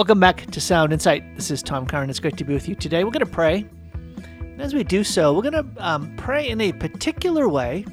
[0.00, 1.36] Welcome back to Sound Insight.
[1.36, 2.08] This is Tom Curran.
[2.08, 3.04] It's great to be with you today.
[3.04, 3.66] We're going to pray.
[4.40, 7.84] And as we do so, we're going to um, pray in a particular way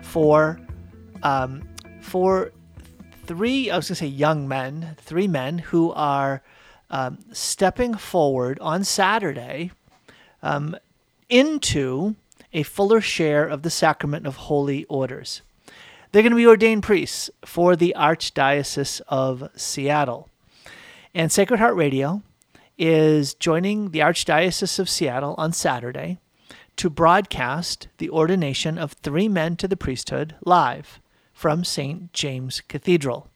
[0.00, 0.58] for
[1.22, 1.68] um,
[2.00, 2.50] for
[3.26, 6.42] three, I was going to say young men, three men who are
[6.88, 9.70] um, stepping forward on Saturday
[10.42, 10.74] um,
[11.28, 12.16] into
[12.54, 15.42] a fuller share of the sacrament of holy orders.
[16.10, 20.30] They're going to be ordained priests for the Archdiocese of Seattle.
[21.16, 22.22] And Sacred Heart Radio
[22.76, 26.18] is joining the Archdiocese of Seattle on Saturday
[26.74, 30.98] to broadcast the ordination of three men to the priesthood live
[31.32, 32.12] from St.
[32.12, 33.28] James Cathedral.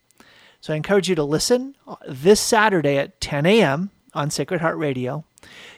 [0.60, 3.90] So I encourage you to listen uh, this Saturday at 10 a.m.
[4.12, 5.22] on Sacred Heart Radio.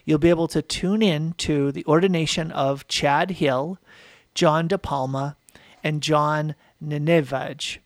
[0.06, 3.78] You'll be able to tune in to the ordination of Chad Hill,
[4.34, 5.36] John De Palma,
[5.84, 7.80] and John Nenevage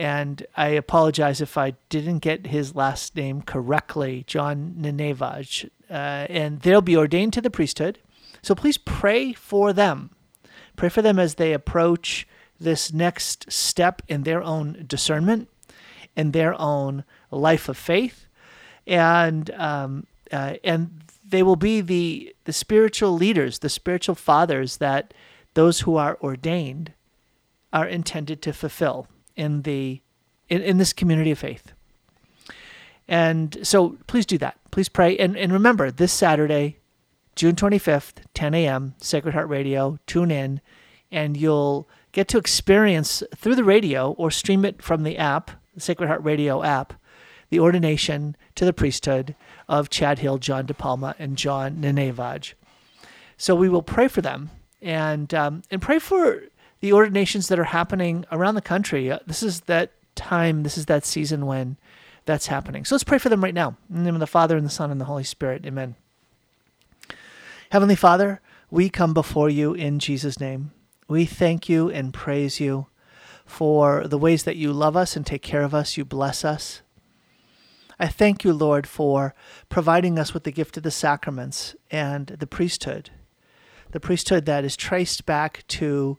[0.00, 5.68] and I apologize if I didn't get his last name correctly, John Nenevaj.
[5.90, 5.92] Uh,
[6.30, 7.98] and they'll be ordained to the priesthood.
[8.40, 10.08] So please pray for them.
[10.74, 12.26] Pray for them as they approach
[12.58, 15.50] this next step in their own discernment,
[16.16, 18.26] in their own life of faith,
[18.86, 25.12] and um, uh, and they will be the the spiritual leaders, the spiritual fathers that
[25.52, 26.94] those who are ordained
[27.70, 30.00] are intended to fulfill in the
[30.48, 31.72] in, in this community of faith.
[33.08, 34.56] And so please do that.
[34.70, 35.16] Please pray.
[35.18, 36.78] And, and remember, this Saturday,
[37.34, 40.60] June 25th, 10 a.m., Sacred Heart Radio, tune in,
[41.10, 45.80] and you'll get to experience through the radio or stream it from the app, the
[45.80, 46.94] Sacred Heart Radio app,
[47.48, 49.34] the ordination to the priesthood
[49.68, 52.54] of Chad Hill, John De Palma, and John Nenevaj.
[53.36, 56.44] So we will pray for them and um, and pray for
[56.80, 59.10] the ordinations that are happening around the country.
[59.10, 61.76] Uh, this is that time, this is that season when
[62.24, 62.84] that's happening.
[62.84, 63.76] So let's pray for them right now.
[63.88, 65.64] In the name of the Father, and the Son, and the Holy Spirit.
[65.66, 65.96] Amen.
[67.70, 70.72] Heavenly Father, we come before you in Jesus' name.
[71.08, 72.86] We thank you and praise you
[73.44, 75.96] for the ways that you love us and take care of us.
[75.96, 76.82] You bless us.
[77.98, 79.34] I thank you, Lord, for
[79.68, 83.10] providing us with the gift of the sacraments and the priesthood,
[83.90, 86.18] the priesthood that is traced back to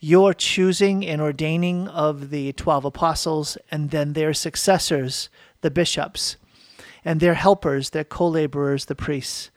[0.00, 5.28] your choosing and ordaining of the 12 apostles and then their successors,
[5.60, 6.36] the bishops,
[7.04, 9.50] and their helpers, their co laborers, the priests.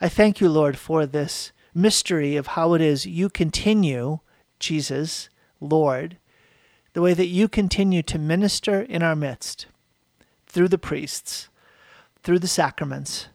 [0.00, 4.18] I thank you, Lord, for this mystery of how it is you continue,
[4.58, 5.28] Jesus,
[5.60, 6.18] Lord,
[6.92, 9.66] the way that you continue to minister in our midst
[10.46, 11.48] through the priests,
[12.22, 13.28] through the sacraments,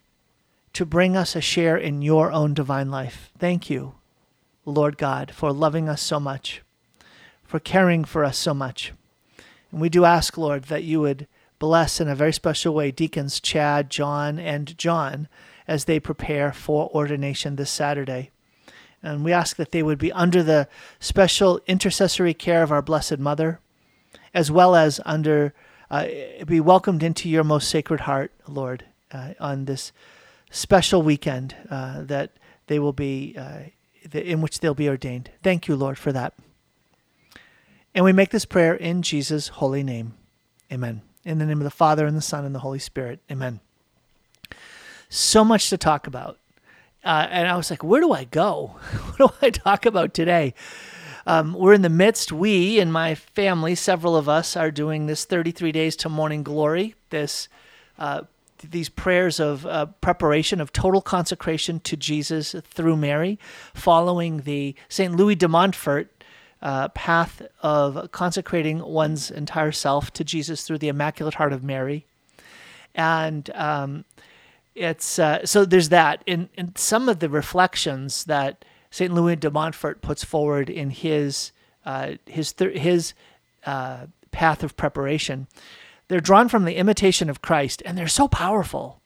[0.73, 3.31] to bring us a share in your own divine life.
[3.37, 3.95] Thank you.
[4.65, 6.61] Lord God, for loving us so much,
[7.43, 8.93] for caring for us so much.
[9.71, 11.27] And we do ask, Lord, that you would
[11.59, 15.27] bless in a very special way deacons Chad, John, and John
[15.67, 18.31] as they prepare for ordination this Saturday.
[19.01, 20.67] And we ask that they would be under the
[20.99, 23.59] special intercessory care of our Blessed Mother,
[24.33, 25.53] as well as under
[25.91, 26.07] uh,
[26.47, 29.91] be welcomed into your most sacred heart, Lord, uh, on this
[30.49, 32.31] special weekend uh, that
[32.67, 33.69] they will be uh,
[34.11, 35.31] in which they'll be ordained.
[35.41, 36.33] Thank you, Lord, for that.
[37.95, 40.13] And we make this prayer in Jesus' holy name.
[40.71, 41.01] Amen.
[41.23, 43.19] In the name of the Father, and the Son, and the Holy Spirit.
[43.31, 43.59] Amen.
[45.09, 46.39] So much to talk about.
[47.03, 48.67] Uh, and I was like, where do I go?
[49.15, 50.53] what do I talk about today?
[51.25, 55.23] Um, we're in the midst, we and my family, several of us, are doing this
[55.23, 57.47] 33 Days to Morning Glory, this
[57.97, 58.23] uh,
[58.71, 63.39] these prayers of uh, preparation of total consecration to Jesus through Mary,
[63.73, 65.15] following the St.
[65.15, 66.09] Louis de Montfort
[66.61, 72.05] uh, path of consecrating one's entire self to Jesus through the Immaculate Heart of Mary.
[72.95, 74.05] And um,
[74.75, 76.23] it's uh, so there's that.
[76.25, 79.13] In, some of the reflections that St.
[79.13, 81.51] Louis de Montfort puts forward in his,
[81.85, 83.13] uh, his, th- his
[83.65, 85.47] uh, path of preparation,
[86.13, 89.01] they're drawn from the imitation of Christ, and they're so powerful.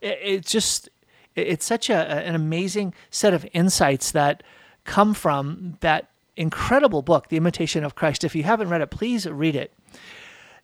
[0.00, 0.88] It's just,
[1.36, 4.42] it's such a, an amazing set of insights that
[4.82, 8.24] come from that incredible book, The Imitation of Christ.
[8.24, 9.72] If you haven't read it, please read it.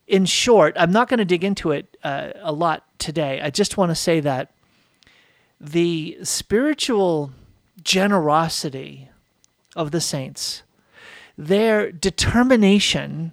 [0.08, 3.40] In short, I'm not going to dig into it uh, a lot today.
[3.40, 4.50] I just want to say that
[5.60, 7.30] the spiritual
[7.80, 9.08] generosity
[9.76, 10.64] of the saints,
[11.38, 13.30] their determination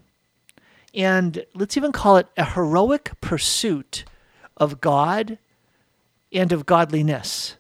[0.97, 4.03] and let's even call it a heroic pursuit
[4.57, 5.37] of God
[6.33, 7.55] and of godliness,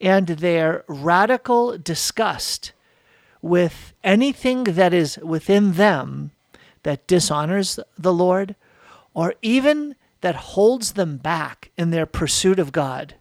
[0.00, 2.72] and their radical disgust
[3.42, 6.30] with anything that is within them
[6.84, 8.54] that dishonors the Lord,
[9.12, 13.14] or even that holds them back in their pursuit of God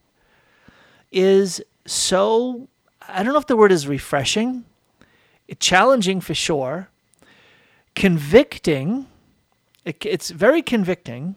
[1.11, 2.67] is so,
[3.07, 4.65] I don't know if the word is refreshing,
[5.59, 6.89] challenging for sure,
[7.97, 9.07] convicting.
[9.83, 11.35] It, it's very convicting.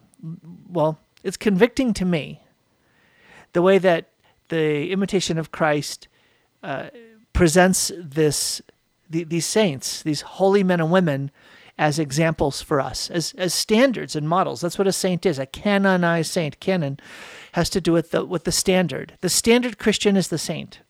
[0.68, 2.42] Well, it's convicting to me
[3.54, 4.10] the way that
[4.48, 6.06] the imitation of Christ
[6.62, 6.90] uh,
[7.32, 8.60] presents this
[9.08, 11.30] the, these saints, these holy men and women,
[11.78, 14.60] as examples for us, as as standards and models.
[14.60, 15.38] That's what a saint is.
[15.38, 16.60] A canonized saint.
[16.60, 17.00] Canon
[17.52, 19.14] has to do with the with the standard.
[19.22, 20.80] The standard Christian is the saint.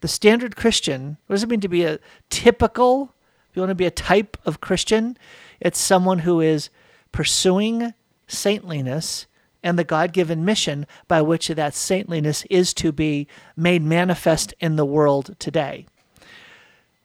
[0.00, 1.16] The standard Christian.
[1.26, 3.14] What does it mean to be a typical?
[3.50, 5.16] If you want to be a type of Christian,
[5.60, 6.70] it's someone who is
[7.12, 7.94] pursuing
[8.26, 9.26] saintliness
[9.62, 14.76] and the God given mission by which that saintliness is to be made manifest in
[14.76, 15.86] the world today.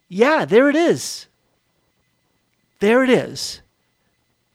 [0.08, 1.26] Yeah, there it is.
[2.80, 3.60] There it is.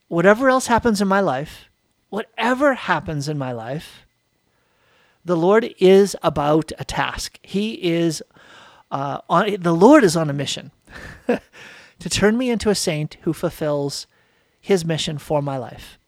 [0.07, 1.69] Whatever else happens in my life,
[2.09, 4.05] whatever happens in my life,
[5.25, 7.39] the Lord is about a task.
[7.41, 8.23] He is
[8.89, 9.57] uh, on.
[9.59, 10.71] The Lord is on a mission
[11.99, 14.07] to turn me into a saint who fulfills
[14.59, 15.99] His mission for my life.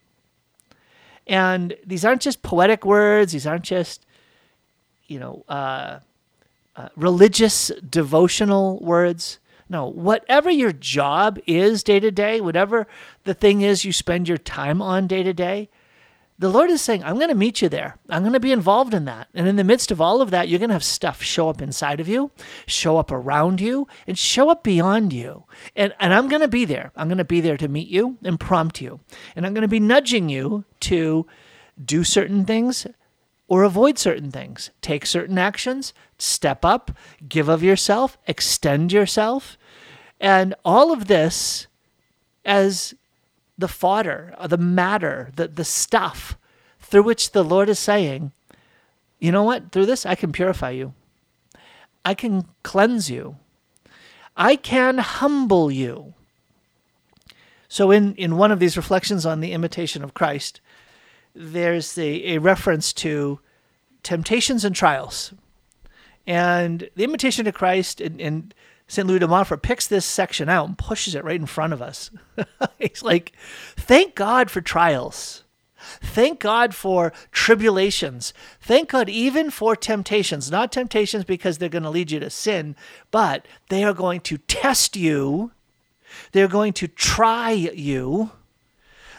[1.28, 4.06] And these aren't just poetic words, these aren't just,
[5.08, 6.00] you know, uh,
[6.76, 9.40] uh, religious, devotional words.
[9.70, 12.88] No, whatever your job is day to day, whatever
[13.24, 15.70] the thing is you spend your time on day to day,
[16.42, 17.98] the Lord is saying, I'm going to meet you there.
[18.10, 19.28] I'm going to be involved in that.
[19.36, 21.62] And in the midst of all of that, you're going to have stuff show up
[21.62, 22.32] inside of you,
[22.66, 25.44] show up around you, and show up beyond you.
[25.76, 26.92] And, and I'm going to be there.
[26.96, 29.02] I'm going to be there to meet you and prompt you.
[29.36, 31.28] And I'm going to be nudging you to
[31.86, 32.88] do certain things
[33.48, 36.90] or avoid certain things, take certain actions, step up,
[37.30, 39.60] give of yourself, extend yourself.
[40.20, 41.68] And all of this
[42.44, 42.96] as
[43.62, 46.38] the fodder, uh, the matter, the, the stuff
[46.80, 48.34] through which the Lord is saying,
[49.20, 49.72] you know what?
[49.72, 50.94] Through this, I can purify you.
[52.04, 53.38] I can cleanse you.
[54.36, 56.14] I can humble you.
[57.70, 60.60] So, in, in one of these reflections on the imitation of Christ,
[61.34, 63.40] there's a, a reference to
[64.04, 65.34] temptations and trials.
[66.28, 68.52] And the imitation of Christ and, in
[68.92, 69.08] St.
[69.08, 72.12] Louis de Montfort picks this section out and pushes it right in front of us.
[72.78, 73.32] He's like,
[73.78, 75.46] thank God for trials.
[75.78, 78.34] Thank God for tribulations.
[78.60, 80.52] Thank God even for temptations.
[80.52, 82.76] Not temptations because they're going to lead you to sin,
[83.12, 85.52] but they are going to test you.
[86.34, 88.32] They're going to try you.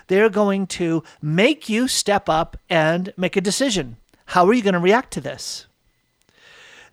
[0.09, 3.97] They're going to make you step up and make a decision.
[4.27, 5.65] How are you going to react to this?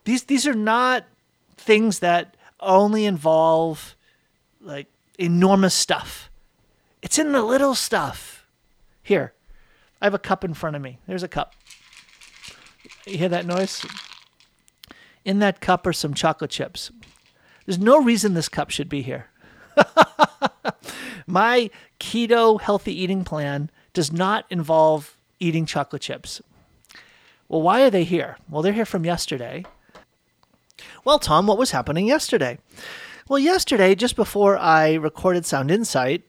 [0.05, 1.03] These, these are not
[1.57, 3.95] things that only involve
[4.61, 6.29] like enormous stuff.
[7.01, 8.45] It's in the little stuff.
[9.01, 9.33] Here,
[10.01, 10.99] I have a cup in front of me.
[11.07, 11.55] There's a cup.
[13.05, 13.85] You hear that noise?
[15.25, 16.91] In that cup are some chocolate chips.
[17.65, 19.27] There's no reason this cup should be here.
[21.27, 21.69] My
[21.99, 26.41] keto healthy eating plan does not involve eating chocolate chips.
[27.47, 28.37] Well, why are they here?
[28.49, 29.65] Well, they're here from yesterday
[31.03, 32.57] well, Tom, what was happening yesterday?
[33.27, 36.23] Well, yesterday, just before I recorded Sound Insight,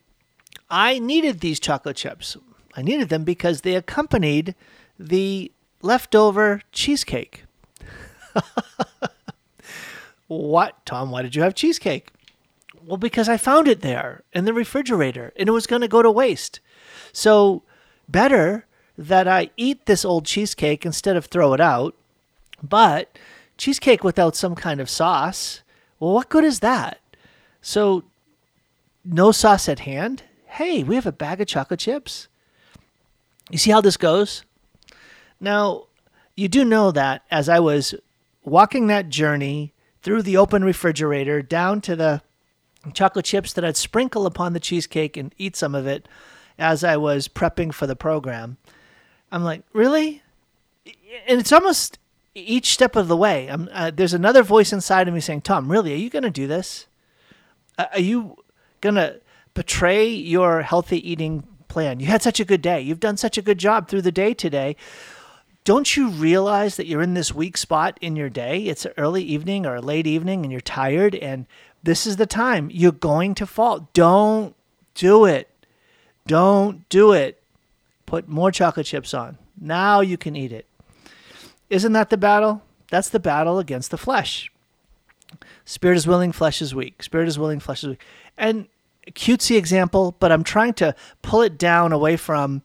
[0.68, 2.36] I needed these chocolate chips.
[2.76, 4.54] I needed them because they accompanied
[4.98, 5.50] the
[5.82, 7.44] leftover cheesecake.
[10.28, 11.10] what, Tom?
[11.10, 12.10] Why did you have cheesecake?
[12.84, 16.02] Well, because I found it there in the refrigerator and it was going to go
[16.02, 16.60] to waste.
[17.12, 17.62] So,
[18.08, 18.66] better
[18.96, 21.94] that I eat this old cheesecake instead of throw it out.
[22.62, 23.18] But
[23.60, 25.62] cheesecake without some kind of sauce,
[26.00, 26.98] well, what good is that?
[27.60, 28.04] So,
[29.04, 30.22] no sauce at hand?
[30.46, 32.26] Hey, we have a bag of chocolate chips.
[33.50, 34.44] You see how this goes?
[35.38, 35.84] Now,
[36.36, 37.94] you do know that as I was
[38.44, 42.22] walking that journey through the open refrigerator down to the
[42.94, 46.08] chocolate chips that I'd sprinkle upon the cheesecake and eat some of it
[46.58, 48.56] as I was prepping for the program,
[49.30, 50.22] I'm like, really?
[51.26, 51.98] And it's almost
[52.34, 55.92] each step of the way, uh, there's another voice inside of me saying, Tom, really,
[55.92, 56.86] are you going to do this?
[57.76, 58.36] Uh, are you
[58.80, 59.20] going to
[59.54, 62.00] betray your healthy eating plan?
[62.00, 62.80] You had such a good day.
[62.80, 64.76] You've done such a good job through the day today.
[65.64, 68.62] Don't you realize that you're in this weak spot in your day?
[68.62, 71.46] It's an early evening or a late evening and you're tired, and
[71.82, 73.88] this is the time you're going to fall.
[73.92, 74.54] Don't
[74.94, 75.48] do it.
[76.26, 77.42] Don't do it.
[78.06, 79.36] Put more chocolate chips on.
[79.60, 80.66] Now you can eat it.
[81.70, 82.62] Isn't that the battle?
[82.90, 84.50] That's the battle against the flesh.
[85.64, 87.02] Spirit is willing, flesh is weak.
[87.02, 88.04] Spirit is willing, flesh is weak.
[88.36, 88.66] And
[89.12, 92.62] cutesy example, but I'm trying to pull it down away from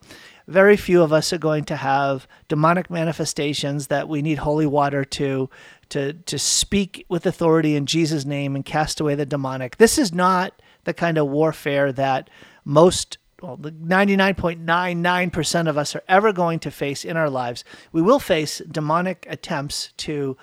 [0.47, 5.03] very few of us are going to have demonic manifestations that we need holy water
[5.03, 5.49] to
[5.89, 9.77] to to speak with authority in Jesus name and cast away the demonic.
[9.77, 12.29] This is not the kind of warfare that
[12.63, 17.63] most well, 99.99% of us are ever going to face in our lives.
[17.91, 20.35] We will face demonic attempts to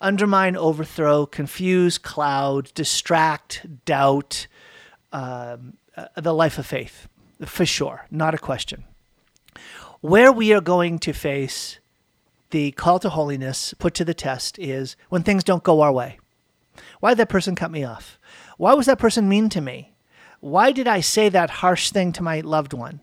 [0.00, 4.46] undermine, overthrow, confuse, cloud, distract, doubt
[5.12, 7.08] um, uh, the life of faith,
[7.46, 8.84] for sure, not a question.
[10.02, 11.78] Where we are going to face
[12.50, 16.18] the call to holiness put to the test is when things don't go our way.
[17.00, 18.18] Why did that person cut me off?
[18.58, 19.95] Why was that person mean to me?
[20.40, 23.00] Why did I say that harsh thing to my loved one?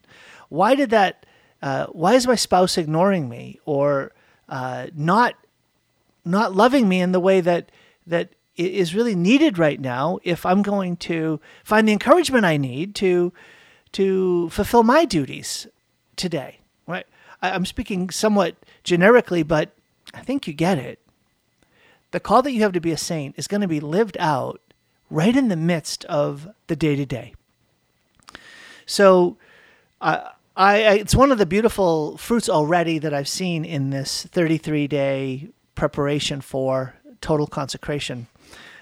[0.50, 1.26] Why did that?
[1.62, 4.12] Uh, why is my spouse ignoring me or
[4.50, 5.36] uh, not
[6.26, 7.72] not loving me in the way that
[8.06, 12.96] that is really needed right now if I'm going to find the encouragement I need
[12.96, 13.34] to
[13.94, 15.68] to fulfill my duties
[16.16, 16.60] today.
[16.88, 17.06] Right?
[17.42, 19.72] I'm speaking somewhat generically, but
[20.14, 21.00] I think you get it.
[22.12, 24.62] The call that you have to be a saint is going to be lived out
[25.14, 27.36] right in the midst of the day to day.
[28.88, 29.38] So,
[30.02, 34.88] I, I, it's one of the beautiful fruits already that I've seen in this 33
[34.88, 38.28] day preparation for total consecration.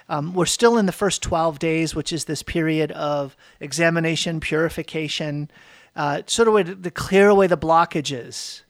[0.07, 5.51] Um, we're still in the first 12 days, which is this period of examination, purification,
[5.95, 8.61] uh, sort of way to, to clear away the blockages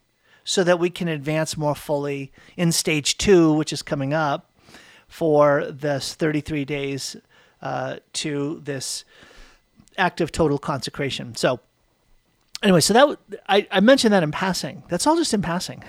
[0.44, 4.50] so that we can advance more fully in stage two, which is coming up
[5.08, 7.18] for this 33 days
[7.62, 9.06] uh, to this
[9.98, 11.36] act of total consecration.
[11.36, 11.60] So,
[12.64, 14.84] anyway, so that I, I mentioned that in passing.
[14.90, 15.84] That's all just in passing.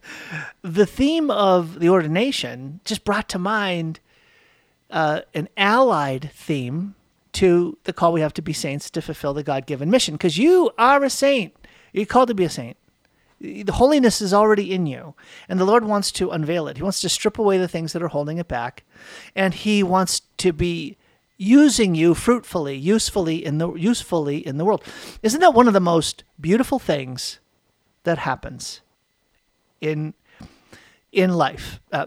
[0.62, 4.00] the theme of the ordination just brought to mind
[4.90, 6.94] uh, an allied theme
[7.32, 10.14] to the call we have to be saints to fulfill the God given mission.
[10.14, 11.54] Because you are a saint.
[11.92, 12.76] You're called to be a saint.
[13.40, 15.14] The holiness is already in you,
[15.48, 16.76] and the Lord wants to unveil it.
[16.76, 18.82] He wants to strip away the things that are holding it back,
[19.36, 20.96] and He wants to be
[21.38, 24.82] using you fruitfully, usefully in the usefully in the world.
[25.22, 27.38] Isn't that one of the most beautiful things
[28.02, 28.80] that happens
[29.80, 30.14] in
[31.12, 31.80] in life?
[31.92, 32.06] Uh,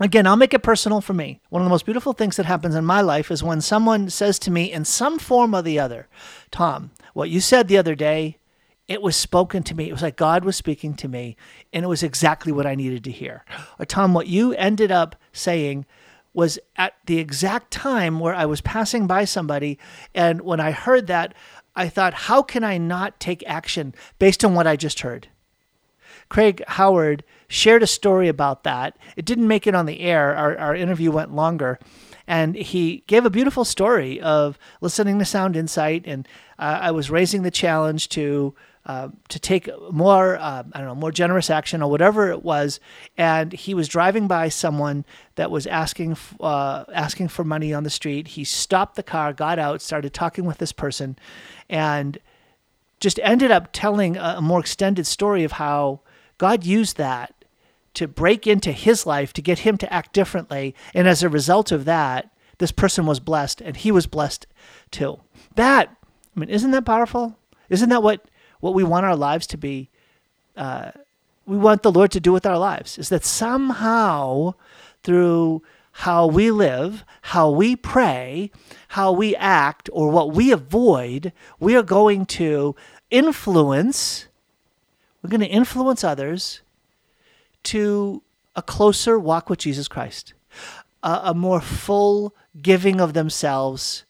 [0.00, 1.40] again, I'll make it personal for me.
[1.50, 4.38] One of the most beautiful things that happens in my life is when someone says
[4.40, 6.08] to me in some form or the other,
[6.50, 8.38] Tom, what you said the other day,
[8.88, 9.90] it was spoken to me.
[9.90, 11.36] It was like God was speaking to me,
[11.74, 13.44] and it was exactly what I needed to hear.
[13.78, 15.84] Or, Tom, what you ended up saying
[16.34, 19.78] was at the exact time where I was passing by somebody.
[20.14, 21.34] And when I heard that,
[21.74, 25.28] I thought, how can I not take action based on what I just heard?
[26.28, 28.96] Craig Howard shared a story about that.
[29.16, 31.78] It didn't make it on the air, our, our interview went longer.
[32.26, 36.02] And he gave a beautiful story of listening to Sound Insight.
[36.06, 38.54] And uh, I was raising the challenge to
[38.88, 42.80] uh, to take more, uh, I don't know, more generous action or whatever it was.
[43.18, 45.04] And he was driving by someone
[45.34, 48.28] that was asking, uh, asking for money on the street.
[48.28, 51.18] He stopped the car, got out, started talking with this person,
[51.68, 52.18] and
[52.98, 56.00] just ended up telling a, a more extended story of how
[56.38, 57.34] God used that
[57.92, 60.74] to break into his life to get him to act differently.
[60.94, 64.46] And as a result of that, this person was blessed and he was blessed
[64.90, 65.20] too.
[65.56, 65.94] That,
[66.34, 67.36] I mean, isn't that powerful?
[67.68, 68.24] Isn't that what
[68.60, 69.88] what we want our lives to be,
[70.56, 70.90] uh,
[71.46, 74.54] we want the Lord to do with our lives, is that somehow
[75.02, 75.62] through
[75.92, 78.50] how we live, how we pray,
[78.88, 82.76] how we act, or what we avoid, we are going to
[83.10, 84.26] influence,
[85.22, 86.60] we're going to influence others
[87.64, 88.22] to
[88.54, 90.34] a closer walk with Jesus Christ,
[91.02, 94.04] a, a more full giving of themselves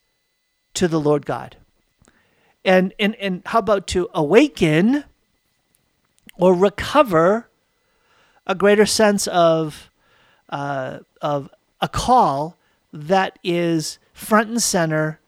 [0.74, 1.56] to the Lord God
[2.68, 5.04] and and and how about to awaken
[6.36, 7.48] or recover
[8.46, 9.90] a greater sense of
[10.50, 11.48] uh, of
[11.80, 12.56] a call
[12.92, 15.18] that is front and center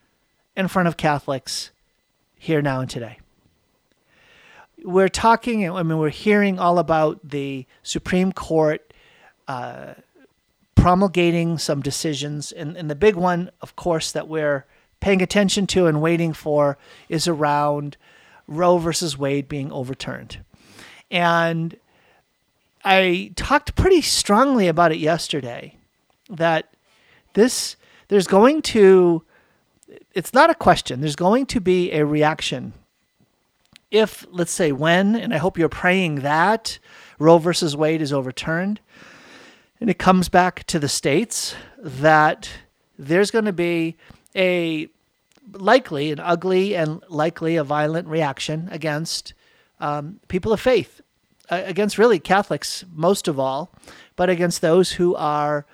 [0.54, 1.70] in front of Catholics
[2.38, 3.18] here now and today.
[4.82, 8.92] We're talking, I mean, we're hearing all about the Supreme Court
[9.46, 9.94] uh,
[10.74, 14.64] promulgating some decisions, and, and the big one, of course, that we're
[15.00, 16.78] paying attention to and waiting for
[17.08, 17.96] is around
[18.46, 20.38] Roe versus Wade being overturned.
[21.10, 21.76] And
[22.84, 25.76] I talked pretty strongly about it yesterday
[26.28, 26.68] that
[27.34, 27.76] this
[28.08, 29.22] there's going to
[30.12, 32.72] it's not a question there's going to be a reaction
[33.90, 36.78] if let's say when and i hope you're praying that
[37.18, 38.80] roe versus wade is overturned
[39.80, 42.48] and it comes back to the states that
[42.98, 43.96] there's going to be
[44.34, 44.88] a
[45.52, 49.34] likely an ugly and likely a violent reaction against
[49.80, 51.00] um, people of faith,
[51.50, 53.72] uh, against really Catholics most of all,
[54.16, 55.66] but against those who are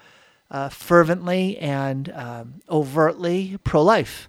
[0.51, 4.29] uh, fervently and um, overtly pro life.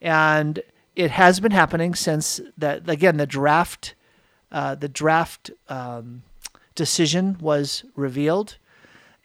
[0.00, 0.60] And
[0.94, 3.94] it has been happening since that, again, the draft.
[4.50, 6.22] Uh, the draft um,
[6.74, 8.56] decision was revealed,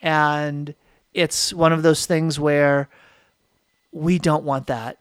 [0.02, 0.74] and
[1.14, 2.90] it's one of those things where
[3.94, 4.98] we don't want that.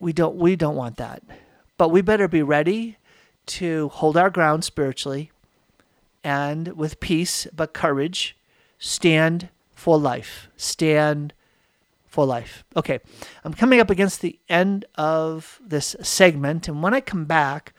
[0.00, 1.22] We don't we don't want that.
[1.78, 2.98] But we better be ready
[3.46, 5.30] to hold our ground spiritually
[6.22, 8.36] and with peace but courage
[8.78, 10.48] stand for life.
[10.56, 11.32] Stand
[12.06, 12.64] for life.
[12.76, 12.98] Okay.
[13.44, 17.72] I'm coming up against the end of this segment and when I come back,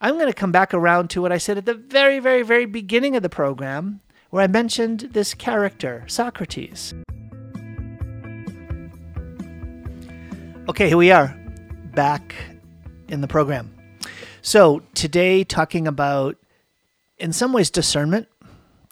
[0.00, 2.66] I'm going to come back around to what I said at the very very very
[2.66, 6.94] beginning of the program where I mentioned this character, Socrates.
[10.68, 11.36] Okay, here we are,
[11.92, 12.36] back
[13.08, 13.74] in the program.
[14.42, 16.36] So, today, talking about,
[17.18, 18.28] in some ways, discernment,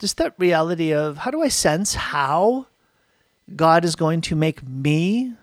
[0.00, 2.66] just that reality of how do I sense how
[3.54, 5.34] God is going to make me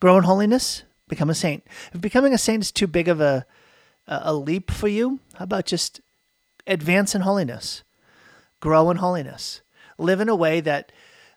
[0.00, 1.62] grow in holiness, become a saint.
[1.92, 3.44] If becoming a saint is too big of a,
[4.06, 6.00] a leap for you, how about just
[6.66, 7.82] advance in holiness,
[8.60, 9.60] grow in holiness,
[9.98, 10.90] live in a way that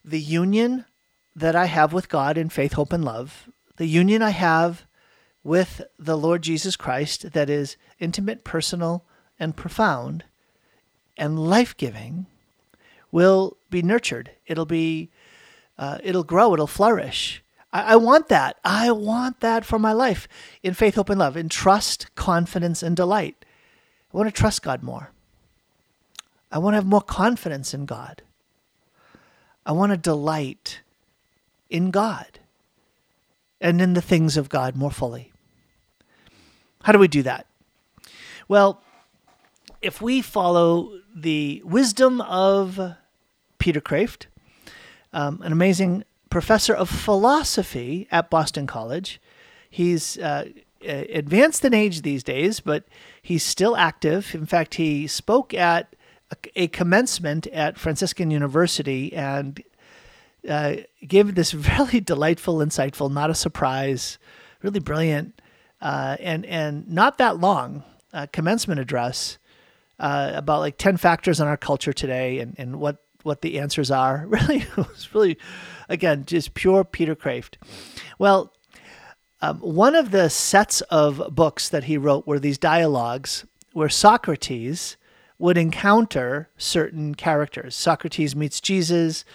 [0.05, 0.85] the union
[1.35, 4.83] that I have with God in faith, hope, and love the union I have
[5.43, 9.03] with the Lord Jesus Christ that is intimate, personal,
[9.39, 10.23] and profound
[11.17, 12.25] and life giving
[13.11, 14.31] will be nurtured.
[14.47, 15.09] It'll be,
[15.77, 17.43] uh, it'll grow, it'll flourish.
[17.71, 18.57] I, I want that.
[18.63, 20.27] I want that for my life
[20.61, 23.45] in faith, hope, and love, in trust, confidence, and delight.
[24.13, 25.11] I want to trust God more.
[26.51, 28.21] I want to have more confidence in God.
[29.65, 30.81] I want to delight
[31.69, 32.39] in God
[33.63, 35.31] and in the things of God more fully.
[36.83, 37.47] How do we do that?
[38.49, 38.83] Well,
[39.81, 42.95] if we follow the wisdom of
[43.57, 44.25] Peter Kreeft,
[45.13, 49.21] um, an amazing professor of philosophy at Boston College,
[49.69, 50.49] he's uh,
[50.81, 52.83] advanced in age these days, but
[53.21, 54.35] he's still active.
[54.35, 55.95] In fact, he spoke at
[56.31, 59.63] a, a commencement at Franciscan University and
[60.47, 60.75] uh,
[61.07, 64.17] gave this really delightful, insightful, not a surprise,
[64.61, 65.41] really brilliant,
[65.81, 69.37] uh, and and not that long uh, commencement address
[69.99, 73.91] uh, about like ten factors on our culture today and and what what the answers
[73.91, 74.25] are.
[74.27, 75.37] Really, it was really,
[75.87, 77.55] again, just pure Peter Kreeft.
[78.17, 78.53] Well.
[79.41, 84.95] Um, one of the sets of books that he wrote were these dialogues where Socrates
[85.37, 87.75] would encounter certain characters.
[87.75, 89.25] Socrates meets Jesus,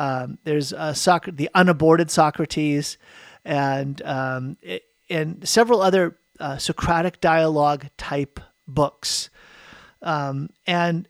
[0.00, 2.96] um, there's uh, Soc- the unaborted Socrates,
[3.44, 4.56] and um,
[5.10, 9.28] and several other uh, Socratic dialogue type books.
[10.00, 11.06] Um, and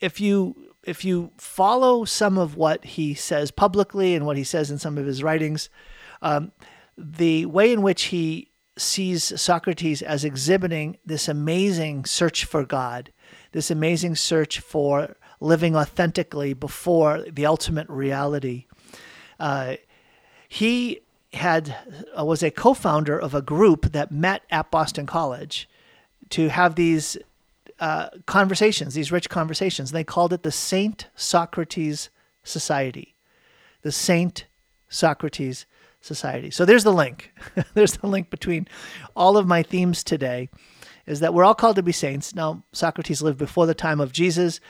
[0.00, 4.70] if you if you follow some of what he says publicly and what he says
[4.70, 5.68] in some of his writings,
[6.22, 6.52] um,
[6.96, 8.48] the way in which he
[8.78, 13.12] sees Socrates as exhibiting this amazing search for God,
[13.52, 18.66] this amazing search for living authentically before the ultimate reality.
[19.38, 19.76] Uh,
[20.48, 21.00] he
[21.32, 21.76] had
[22.18, 25.68] uh, was a co-founder of a group that met at Boston College
[26.30, 27.16] to have these
[27.78, 29.92] uh, conversations, these rich conversations.
[29.92, 32.10] They called it the Saint Socrates
[32.44, 33.14] Society,
[33.82, 34.44] the Saint
[34.88, 35.66] Socrates
[36.00, 36.50] Society.
[36.50, 37.32] So there's the link.
[37.74, 38.68] there's the link between
[39.14, 40.48] all of my themes today.
[41.06, 42.34] Is that we're all called to be saints.
[42.34, 44.60] Now, Socrates lived before the time of Jesus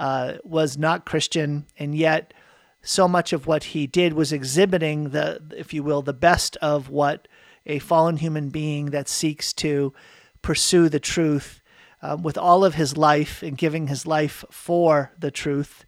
[0.00, 2.32] uh, was not Christian, and yet
[2.80, 6.88] so much of what he did was exhibiting the, if you will, the best of
[6.88, 7.28] what
[7.66, 9.92] a fallen human being that seeks to
[10.40, 11.60] pursue the truth
[12.00, 15.84] uh, with all of his life and giving his life for the truth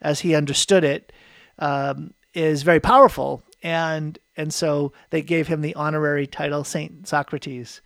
[0.00, 1.12] as he understood it
[1.60, 3.44] um, is very powerful.
[3.62, 7.80] And and so they gave him the honorary title Saint Socrates.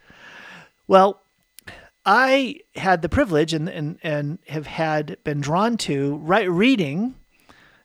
[0.87, 1.21] Well,
[2.07, 7.16] I had the privilege and, and, and have had been drawn to write, reading,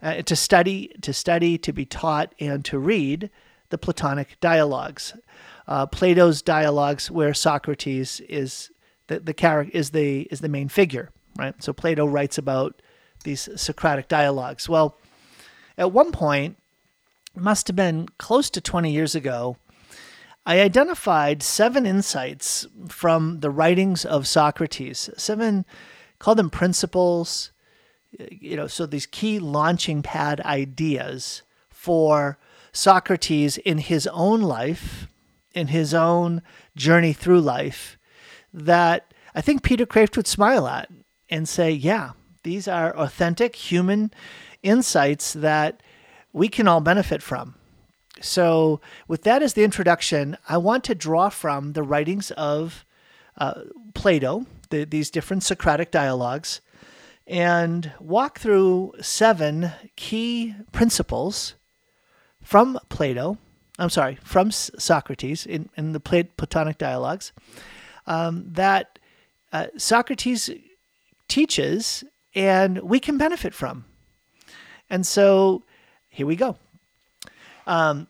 [0.02, 3.32] uh, to study, to study, to be taught, and to read
[3.70, 5.16] the Platonic dialogues,
[5.68, 8.70] uh, Plato's dialogues, where Socrates is
[9.08, 11.56] the, the character is the is the main figure, right?
[11.64, 12.82] So Plato writes about
[13.24, 14.70] these Socratic dialogues.
[14.70, 14.98] Well,
[15.78, 16.58] at one point,
[17.36, 19.58] must have been close to 20 years ago,
[20.46, 25.66] I identified seven insights from the writings of Socrates, seven,
[26.18, 27.52] call them principles,
[28.18, 32.40] you know, so these key launching pad ideas for
[32.72, 35.08] Socrates in his own life,
[35.54, 36.42] in his own
[36.76, 37.98] journey through life,
[38.54, 40.90] that I think Peter Kreeft would smile at
[41.30, 42.12] and say, yeah,
[42.44, 44.12] these are authentic human
[44.64, 45.84] insights that
[46.34, 47.56] we can all benefit from.
[48.22, 52.86] So, with that as the introduction, I want to draw from the writings of
[53.38, 53.62] uh,
[53.94, 56.62] Plato, the, these different Socratic dialogues,
[57.28, 61.56] and walk through seven key principles
[62.42, 63.38] from Plato.
[63.80, 67.32] I'm sorry, from Socrates in, in the Platonic dialogues
[68.06, 69.00] um, that
[69.52, 70.50] uh, Socrates
[71.28, 72.04] teaches
[72.36, 73.86] and we can benefit from.
[74.90, 75.64] And so
[76.10, 76.58] here we go.
[77.66, 78.08] Um,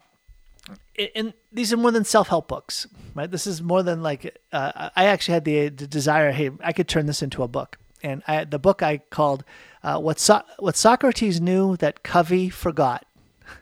[1.16, 3.30] and these are more than self-help books, right?
[3.30, 6.32] This is more than like uh, I actually had the, the, desire.
[6.32, 9.44] Hey, I could turn this into a book, and I, the book I called
[9.84, 13.06] uh, "What so- What Socrates Knew That Covey Forgot."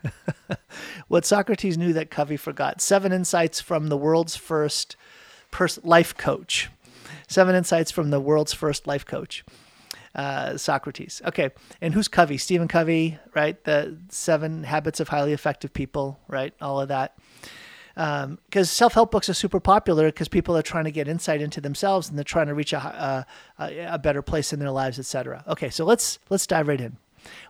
[1.08, 2.80] what Socrates knew that Covey forgot.
[2.82, 4.96] Seven insights from the world's first
[5.52, 6.70] pers- life coach.
[7.28, 9.44] Seven insights from the world's first life coach.
[10.16, 11.22] Uh, Socrates.
[11.26, 12.38] Okay, and who's Covey?
[12.38, 13.64] Stephen Covey, right?
[13.64, 16.54] The Seven Habits of Highly Effective People, right?
[16.60, 17.16] All of that.
[17.94, 21.62] Because um, self-help books are super popular because people are trying to get insight into
[21.62, 23.26] themselves and they're trying to reach a,
[23.60, 25.44] a, a better place in their lives, etc.
[25.48, 26.98] Okay, so let's let's dive right in.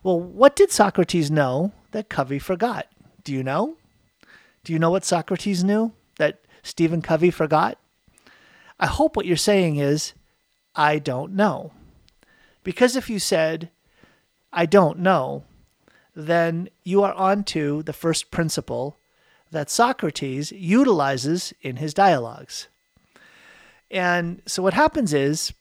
[0.03, 2.87] Well, what did Socrates know that Covey forgot?
[3.23, 3.77] Do you know?
[4.63, 7.77] Do you know what Socrates knew that Stephen Covey forgot?
[8.79, 10.13] I hope what you're saying is,
[10.75, 11.71] I don't know.
[12.63, 13.69] Because if you said,
[14.51, 15.43] I don't know,
[16.15, 18.97] then you are on to the first principle
[19.51, 22.67] that Socrates utilizes in his dialogues.
[23.89, 25.53] And so what happens is,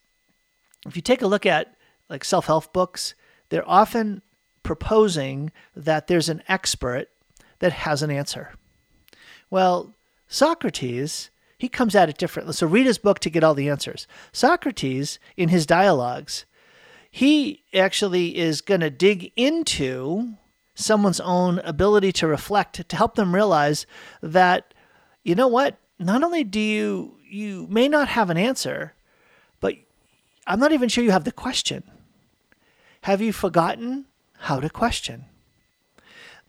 [0.86, 1.74] if you take a look at
[2.10, 3.14] like self help books,
[3.48, 4.22] they're often
[4.62, 7.08] proposing that there's an expert
[7.60, 8.52] that has an answer.
[9.50, 9.94] Well,
[10.28, 12.54] Socrates he comes at it differently.
[12.54, 14.06] So read his book to get all the answers.
[14.32, 16.44] Socrates, in his dialogues,
[17.10, 20.34] he actually is going to dig into
[20.74, 23.86] someone's own ability to reflect to help them realize
[24.22, 24.74] that,
[25.22, 25.78] you know what?
[25.98, 28.94] Not only do you you may not have an answer,
[29.60, 29.74] but
[30.46, 31.82] I'm not even sure you have the question.
[33.02, 34.06] Have you forgotten
[34.38, 35.26] how to question?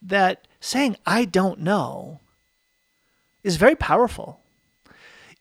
[0.00, 2.20] That saying I don't know
[3.42, 4.40] is very powerful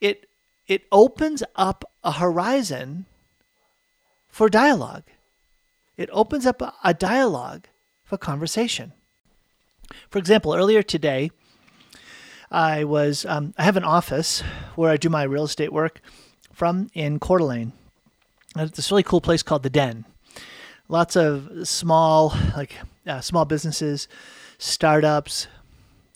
[0.02, 0.30] it
[0.68, 3.06] it opens up a horizon
[4.30, 5.04] for dialogue.
[5.98, 7.68] It opens up a, dialogue
[8.04, 8.94] for conversation.
[10.10, 11.32] For example, earlier today,
[12.52, 14.42] I was um, I have an office
[14.76, 16.00] where I do my real estate work
[16.54, 17.74] from in Coeur d'Alene.
[18.56, 20.06] It's this really cool place called the Den.
[20.88, 24.08] Lots of small like uh, small businesses,
[24.58, 25.48] startups,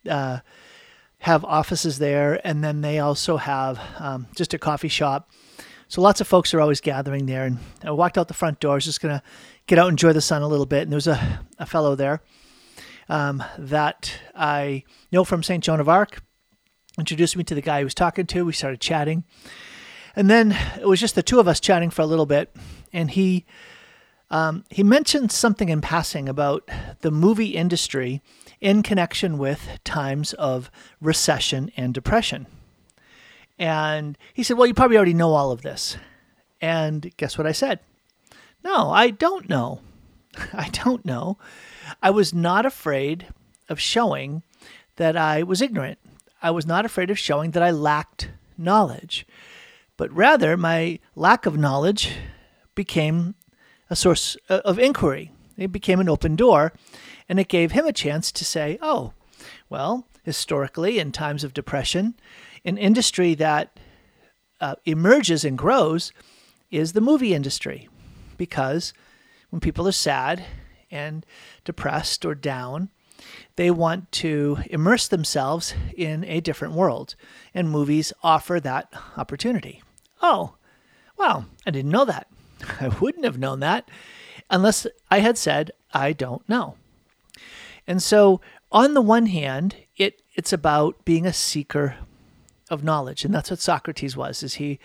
[0.09, 0.39] uh,
[1.19, 5.29] have offices there, and then they also have um, just a coffee shop.
[5.87, 7.45] So lots of folks are always gathering there.
[7.45, 8.73] And I walked out the front door.
[8.73, 9.23] I was just going to
[9.67, 10.83] get out and enjoy the sun a little bit.
[10.83, 12.21] And there was a, a fellow there
[13.09, 15.63] um, that I know from St.
[15.63, 16.21] Joan of Arc.
[16.97, 18.45] Introduced me to the guy he was talking to.
[18.45, 19.23] We started chatting.
[20.15, 22.55] And then it was just the two of us chatting for a little bit.
[22.91, 23.45] And he
[24.33, 26.67] um, he mentioned something in passing about
[27.01, 28.19] the movie industry
[28.59, 32.47] in connection with times of recession and depression.
[33.63, 35.95] And he said, Well, you probably already know all of this.
[36.59, 37.79] And guess what I said?
[38.61, 39.79] No, I don't know.
[40.53, 41.37] I don't know.
[42.01, 43.27] I was not afraid
[43.69, 44.43] of showing
[44.97, 45.97] that I was ignorant.
[46.41, 49.25] I was not afraid of showing that I lacked knowledge.
[49.95, 52.11] But rather, my lack of knowledge
[52.75, 53.35] became
[53.89, 55.31] a source uh, of inquiry.
[55.57, 56.73] It became an open door,
[57.29, 59.13] and it gave him a chance to say, oh,
[59.69, 62.15] well, historically, in times of depression,
[62.65, 63.79] an industry that
[64.61, 66.11] uh, emerges and grows
[66.71, 67.89] is the movie industry.
[68.37, 68.93] Because
[69.49, 70.45] when people are sad
[70.89, 71.25] and
[71.63, 72.89] depressed or down,
[73.55, 77.15] they want to immerse themselves in a different world,
[77.53, 79.81] and movies offer that opportunity.
[80.21, 80.55] Oh,
[81.17, 82.27] wow, I didn't know that.
[82.81, 83.89] I wouldn't have known that
[84.49, 86.75] unless I had said, I don't know.
[87.85, 91.97] And so, on the one hand, it, it's about being a seeker
[92.73, 93.23] of knowledge.
[93.23, 94.79] And that's what Socrates was, is he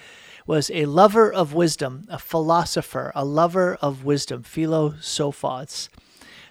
[0.46, 5.88] was a lover of wisdom, a philosopher, a lover of wisdom, philosophos.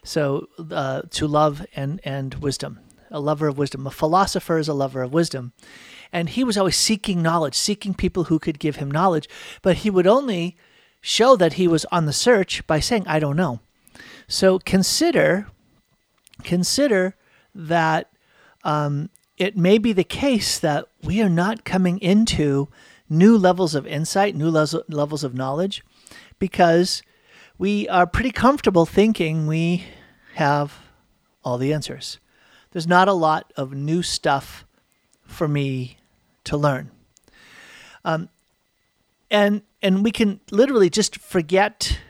[0.03, 3.87] So uh, to love and, and wisdom, a lover of wisdom.
[3.87, 5.53] A philosopher is a lover of wisdom.
[6.11, 9.27] And he was always seeking knowledge, seeking people who could give him knowledge.
[9.61, 10.55] But he would only
[11.01, 13.59] show that he was on the search by saying, I don't know.
[14.27, 15.47] So consider,
[16.43, 17.15] consider
[17.53, 18.09] that
[18.63, 22.67] um, it may be the case that we are not coming into
[23.09, 25.81] new levels of insight, new levels of knowledge,
[26.37, 27.01] because
[27.57, 29.85] we are pretty comfortable thinking we
[30.33, 30.79] have
[31.45, 32.19] all the answers.
[32.71, 34.65] There's not a lot of new stuff
[35.23, 35.95] for me
[36.43, 36.91] to learn.
[38.03, 38.27] Um,
[39.31, 42.01] and and we can literally just forget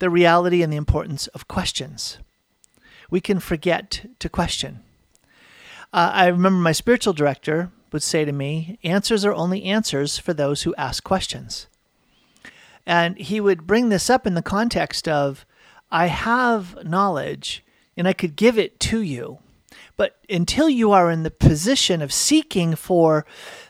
[0.00, 2.18] the reality and the importance of questions.
[3.10, 4.80] We can forget to question.
[5.92, 10.32] Uh, I remember my spiritual director would say to me, Answers are only answers for
[10.32, 11.66] those who ask questions.
[12.86, 15.44] And he would bring this up in the context of,
[15.90, 17.64] I have knowledge
[17.96, 19.38] and I could give it to you.
[19.96, 23.26] But until you are in the position of seeking for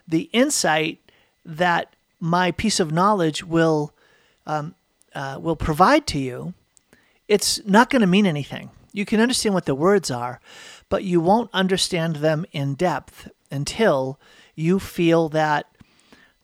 [0.06, 1.00] the insight
[1.44, 3.92] that my piece of knowledge will
[4.46, 4.74] um,
[5.14, 6.54] uh, will provide to you,
[7.26, 8.70] it's not going to mean anything.
[8.92, 10.40] You can understand what the words are,
[10.88, 14.18] but you won't understand them in depth until
[14.54, 15.66] you feel that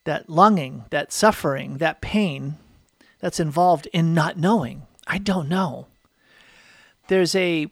[0.05, 2.57] that longing, that suffering, that pain
[3.19, 4.83] that's involved in not knowing.
[5.07, 5.88] I don't know.
[7.09, 7.66] There's a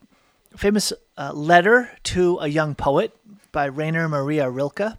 [0.56, 3.16] famous uh, letter to a young poet
[3.52, 4.98] by Rainer Maria Rilke,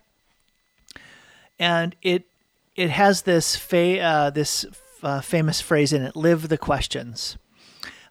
[1.60, 2.24] and it
[2.76, 4.66] it has this fa- uh, this
[5.04, 7.38] uh, famous phrase in it: "Live the questions."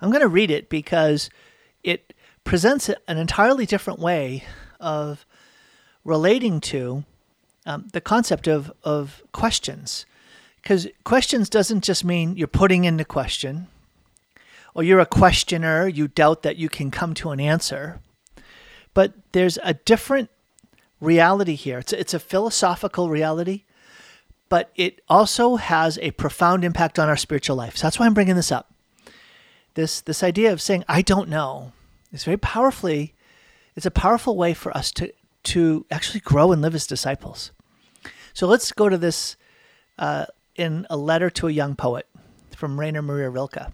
[0.00, 1.30] I'm going to read it because
[1.82, 2.12] it
[2.44, 4.44] presents an entirely different way
[4.78, 5.24] of
[6.04, 7.04] relating to
[7.66, 10.06] um, the concept of, of questions.
[10.62, 13.66] Because questions doesn't just mean you're putting into question,
[14.74, 18.00] or you're a questioner, you doubt that you can come to an answer.
[18.92, 20.30] But there's a different
[21.00, 21.78] reality here.
[21.78, 23.64] It's a, it's a philosophical reality,
[24.48, 27.76] but it also has a profound impact on our spiritual life.
[27.76, 28.72] So that's why I'm bringing this up.
[29.74, 31.72] This this idea of saying I don't know
[32.12, 33.14] is very powerfully.
[33.74, 35.12] It's a powerful way for us to
[35.44, 37.52] to actually grow and live as disciples.
[38.32, 39.36] So let's go to this
[39.98, 40.26] uh,
[40.56, 42.06] in a letter to a young poet
[42.56, 43.72] from Rainer Maria Rilke.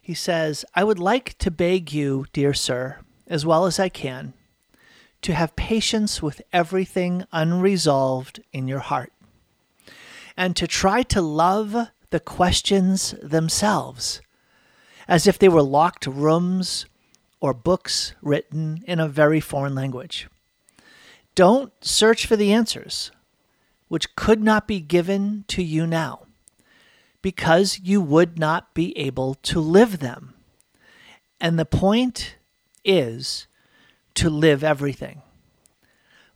[0.00, 4.34] He says, I would like to beg you, dear sir, as well as I can,
[5.22, 9.12] to have patience with everything unresolved in your heart,
[10.36, 14.20] and to try to love the questions themselves,
[15.08, 16.84] as if they were locked rooms
[17.40, 20.28] or books written in a very foreign language.
[21.34, 23.10] Don't search for the answers,
[23.88, 26.26] which could not be given to you now,
[27.22, 30.34] because you would not be able to live them.
[31.40, 32.36] And the point
[32.84, 33.46] is
[34.14, 35.22] to live everything.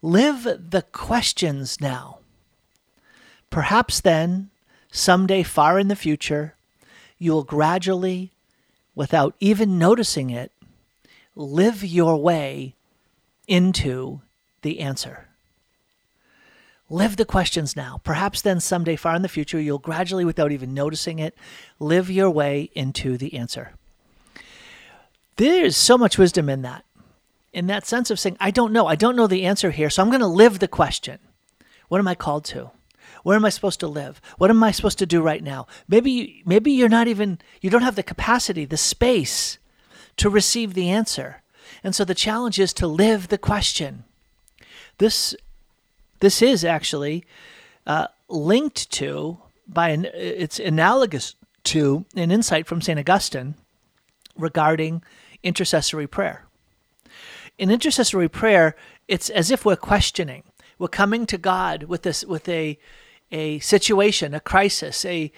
[0.02, 2.18] Live the questions now.
[3.50, 4.50] Perhaps then,
[4.90, 6.54] someday far in the future,
[7.18, 8.32] you will gradually,
[8.94, 10.52] without even noticing it,
[11.34, 12.74] live your way
[13.46, 14.20] into
[14.62, 15.28] the answer.
[16.90, 18.00] Live the questions now.
[18.02, 21.36] Perhaps then someday far in the future, you'll gradually, without even noticing it,
[21.78, 23.72] live your way into the answer.
[25.36, 26.84] There's so much wisdom in that.
[27.52, 28.86] In that sense of saying, I don't know.
[28.86, 31.18] I don't know the answer here, so I'm going to live the question.
[31.88, 32.70] What am I called to?
[33.22, 34.20] Where am I supposed to live?
[34.38, 35.66] What am I supposed to do right now?
[35.88, 39.58] Maybe maybe you're not even you don't have the capacity, the space
[40.16, 41.42] to receive the answer.
[41.82, 44.04] And so the challenge is to live the question.
[44.98, 45.34] This
[46.20, 47.24] this is actually
[47.86, 51.34] uh, linked to by an it's analogous
[51.64, 52.98] to an insight from St.
[52.98, 53.54] Augustine
[54.36, 55.02] regarding
[55.42, 56.44] intercessory prayer.
[57.58, 60.44] In intercessory prayer, it's as if we're questioning.
[60.78, 62.78] We're coming to God with this with a
[63.30, 65.32] a situation, a crisis, a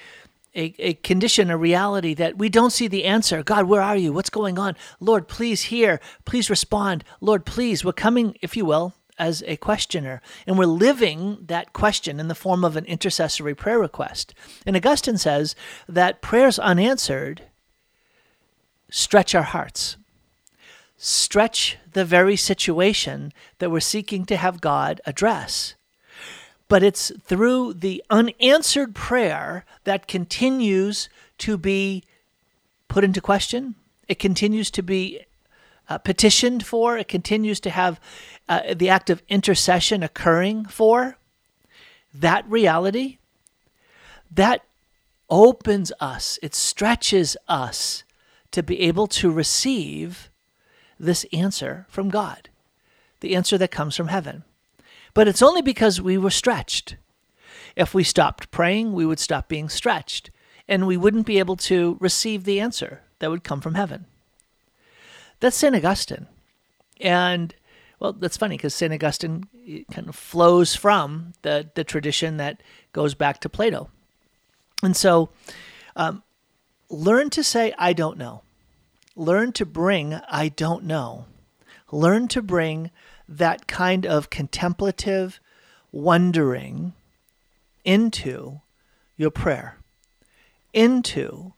[0.54, 3.42] a, a condition, a reality that we don't see the answer.
[3.42, 4.12] God, where are you?
[4.12, 4.76] What's going on?
[4.98, 6.00] Lord, please hear.
[6.24, 7.04] Please respond.
[7.20, 7.84] Lord, please.
[7.84, 10.22] We're coming, if you will, as a questioner.
[10.46, 14.34] And we're living that question in the form of an intercessory prayer request.
[14.64, 15.54] And Augustine says
[15.86, 17.42] that prayers unanswered
[18.90, 19.96] stretch our hearts,
[20.96, 25.74] stretch the very situation that we're seeking to have God address.
[26.68, 32.04] But it's through the unanswered prayer that continues to be
[32.88, 33.74] put into question.
[34.08, 35.20] It continues to be
[35.90, 36.96] uh, petitioned for.
[36.96, 38.00] It continues to have
[38.48, 41.18] uh, the act of intercession occurring for.
[42.14, 43.18] That reality,
[44.30, 44.64] that
[45.28, 48.04] opens us, it stretches us
[48.52, 50.30] to be able to receive
[50.98, 52.48] this answer from God,
[53.20, 54.44] the answer that comes from heaven.
[55.14, 56.96] But it's only because we were stretched.
[57.76, 60.30] If we stopped praying, we would stop being stretched,
[60.68, 64.06] and we wouldn't be able to receive the answer that would come from heaven.
[65.40, 65.74] That's St.
[65.74, 66.26] Augustine.
[67.00, 67.54] And
[67.98, 68.92] Well, that's funny because St.
[68.92, 69.44] Augustine
[69.90, 73.90] kind of flows from the, the tradition that goes back to Plato.
[74.82, 75.30] And so
[75.96, 76.22] um,
[76.88, 78.42] learn to say, I don't know.
[79.16, 81.26] Learn to bring, I don't know.
[81.92, 82.90] Learn to bring
[83.28, 85.40] that kind of contemplative
[85.92, 86.94] wondering
[87.84, 88.60] into
[89.16, 89.76] your prayer,
[90.72, 91.52] into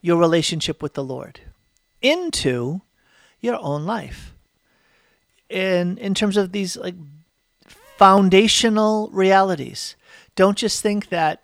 [0.00, 1.40] your relationship with the Lord,
[2.00, 2.82] into
[3.42, 4.34] your own life
[5.50, 6.94] in in terms of these like
[7.98, 9.96] foundational realities.
[10.34, 11.42] Don't just think that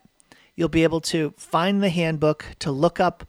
[0.57, 3.25] you'll be able to find the handbook to look up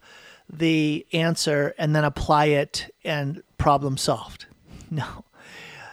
[0.50, 4.46] the answer and then apply it and problem solved.
[4.92, 5.24] No.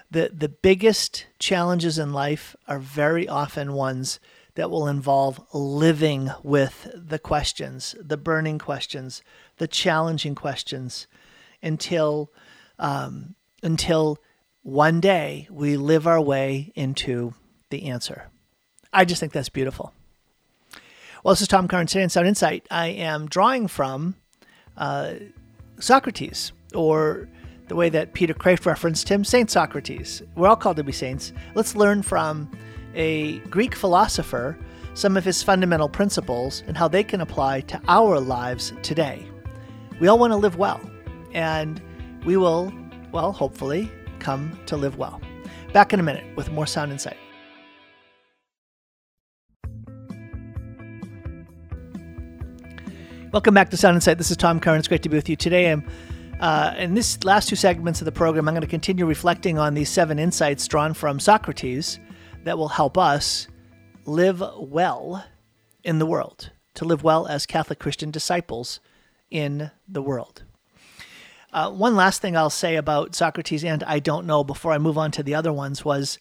[0.10, 4.20] The the biggest challenges in life are very often ones
[4.56, 9.22] that will involve living with the questions, the burning questions,
[9.58, 11.06] the challenging questions,
[11.62, 12.32] until
[12.80, 14.18] um, until
[14.64, 17.34] one day we live our way into
[17.70, 18.28] the answer.
[18.92, 19.94] I just think that's beautiful.
[21.24, 22.68] Well, this is Tom Curran today in Sound Insight.
[22.72, 24.16] I am drawing from
[24.78, 25.14] uh,
[25.80, 27.28] Socrates, or
[27.68, 30.22] the way that Peter Kreeft referenced him, Saint Socrates.
[30.36, 31.34] We're all called to be saints.
[31.56, 32.50] Let's learn from
[32.96, 34.58] a Greek philosopher
[34.94, 39.28] some of his fundamental principles and how they can apply to our lives today.
[40.00, 40.80] We all want to live well,
[41.34, 41.82] and
[42.28, 42.74] we will,
[43.14, 45.22] well, hopefully, come to live well.
[45.72, 47.16] Back in a minute with more Sound Insight.
[53.32, 54.18] Welcome back to Sound Insight.
[54.18, 54.80] This is Tom Curran.
[54.80, 55.72] It's great to be with you today.
[55.72, 55.88] I'm
[56.42, 59.74] uh, in this last two segments of the program, I'm going to continue reflecting on
[59.74, 61.98] these seven insights drawn from Socrates
[62.44, 63.48] that will help us
[64.06, 65.26] live well
[65.86, 68.82] in the world, to live well as Catholic Christian disciples
[69.32, 70.44] in the world.
[71.54, 74.98] Uh, one last thing I'll say about Socrates and I don't know before I move
[74.98, 76.20] on to the other ones was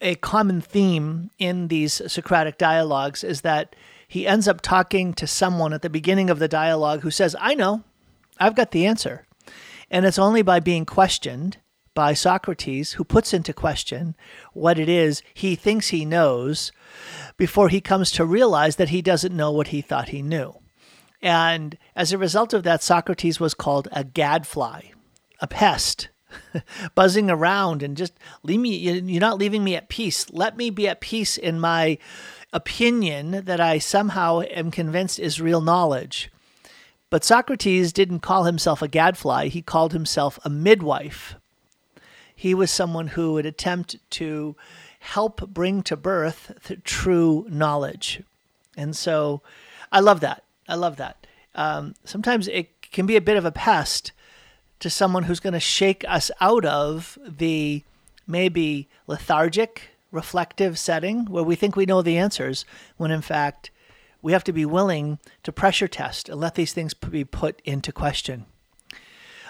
[0.00, 3.74] a common theme in these Socratic dialogues is that
[4.06, 7.54] he ends up talking to someone at the beginning of the dialogue who says, I
[7.54, 7.82] know,
[8.38, 9.26] I've got the answer.
[9.90, 11.58] And it's only by being questioned
[11.94, 14.14] by Socrates, who puts into question
[14.52, 16.72] what it is he thinks he knows,
[17.36, 20.61] before he comes to realize that he doesn't know what he thought he knew.
[21.22, 24.90] And as a result of that, Socrates was called a gadfly,
[25.40, 26.08] a pest,
[26.94, 30.30] buzzing around and just leave me, you're not leaving me at peace.
[30.30, 31.98] Let me be at peace in my
[32.52, 36.30] opinion that I somehow am convinced is real knowledge.
[37.10, 41.36] But Socrates didn't call himself a gadfly, he called himself a midwife.
[42.34, 44.56] He was someone who would attempt to
[44.98, 46.52] help bring to birth
[46.84, 48.22] true knowledge.
[48.76, 49.42] And so
[49.92, 50.42] I love that.
[50.68, 51.26] I love that.
[51.54, 54.12] Um, sometimes it can be a bit of a pest
[54.80, 57.82] to someone who's going to shake us out of the
[58.26, 62.64] maybe lethargic, reflective setting where we think we know the answers,
[62.96, 63.70] when in fact
[64.20, 67.92] we have to be willing to pressure test and let these things be put into
[67.92, 68.46] question.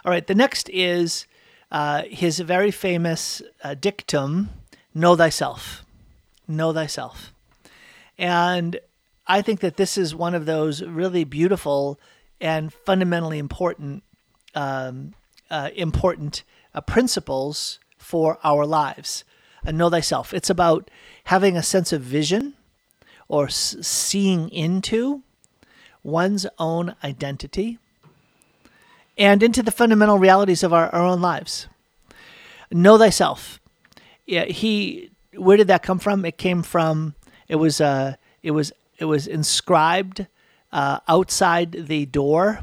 [0.05, 1.27] All right, the next is
[1.71, 4.51] uh, his very famous uh, dictum
[4.95, 5.85] Know thyself.
[6.47, 7.33] Know thyself.
[8.19, 8.79] And
[9.27, 11.99] I think that this is one of those really beautiful
[12.41, 14.03] and fundamentally important
[14.55, 15.15] um,
[15.51, 16.43] uh, important
[16.75, 19.25] uh, principles for our lives.
[19.65, 20.35] And know thyself.
[20.35, 20.91] It's about
[21.25, 22.55] having a sense of vision
[23.29, 25.23] or s- seeing into
[26.03, 27.79] one's own identity
[29.17, 31.69] and into the fundamental realities of our, our own lives.
[32.73, 33.61] Know thyself.
[34.27, 35.11] Yeah, he.
[35.37, 36.25] Where did that come from?
[36.25, 37.15] It came from.
[37.47, 37.81] It was.
[37.81, 40.29] Uh, it was it was inscribed
[40.73, 42.61] uh, outside the door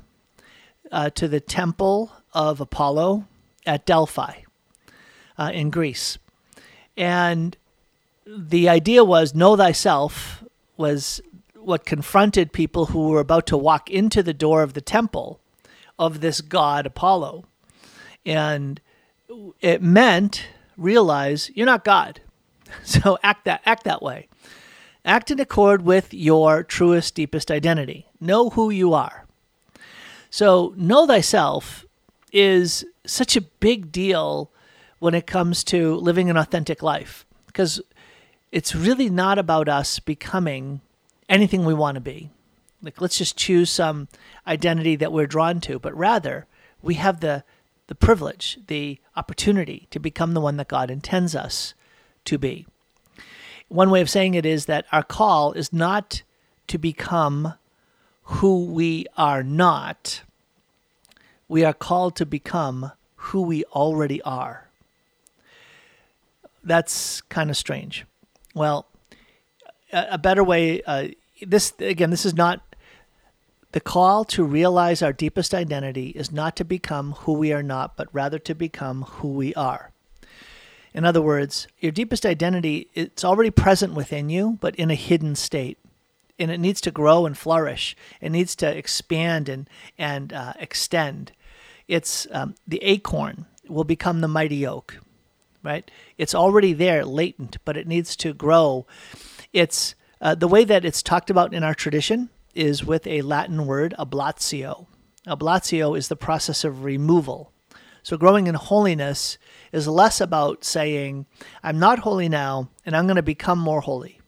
[0.89, 3.25] uh, to the temple of Apollo
[3.65, 4.43] at Delphi
[5.37, 6.17] uh, in Greece.
[6.95, 7.57] And
[8.25, 10.45] the idea was know thyself
[10.77, 11.19] was
[11.55, 15.41] what confronted people who were about to walk into the door of the temple
[15.99, 17.43] of this god Apollo.
[18.25, 18.79] And
[19.59, 20.47] it meant
[20.77, 22.21] realize you're not God.
[22.83, 24.29] So act that act that way.
[25.05, 28.07] Act in accord with your truest, deepest identity.
[28.19, 29.25] Know who you are.
[30.29, 31.85] So, know thyself
[32.31, 34.51] is such a big deal
[34.99, 37.81] when it comes to living an authentic life because
[38.51, 40.81] it's really not about us becoming
[41.27, 42.29] anything we want to be.
[42.81, 44.07] Like, let's just choose some
[44.47, 46.45] identity that we're drawn to, but rather
[46.81, 47.43] we have the,
[47.87, 51.73] the privilege, the opportunity to become the one that God intends us
[52.25, 52.67] to be.
[53.69, 56.23] One way of saying it is that our call is not
[56.67, 57.53] to become
[58.23, 60.21] who we are not.
[61.47, 64.69] We are called to become who we already are.
[66.63, 68.05] that's kind of strange.
[68.53, 68.85] Well,
[69.91, 71.09] a, better way, uh,
[71.41, 72.61] this again, this is not
[73.71, 77.95] the call to realize our deepest identity is not to become who we are not,
[77.95, 79.88] but rather to become who we are.
[80.93, 85.35] In other words, your deepest identity it's already present within you, but in a hidden
[85.35, 85.77] state.
[86.37, 87.97] And it needs to grow and flourish.
[88.21, 91.33] It needs to expand and and uh, extend.
[91.87, 94.99] It's um, the acorn will become the mighty oak,
[95.63, 95.89] right?
[96.17, 98.85] It's already there, latent, but it needs to grow.
[99.53, 103.65] It's uh, the way that it's talked about in our tradition is with a Latin
[103.65, 104.87] word, ablatio.
[105.27, 107.51] Ablatio is the process of removal.
[108.03, 109.37] So growing in holiness
[109.71, 111.25] is less about saying,
[111.63, 114.19] I'm not holy now and I'm going to become more holy.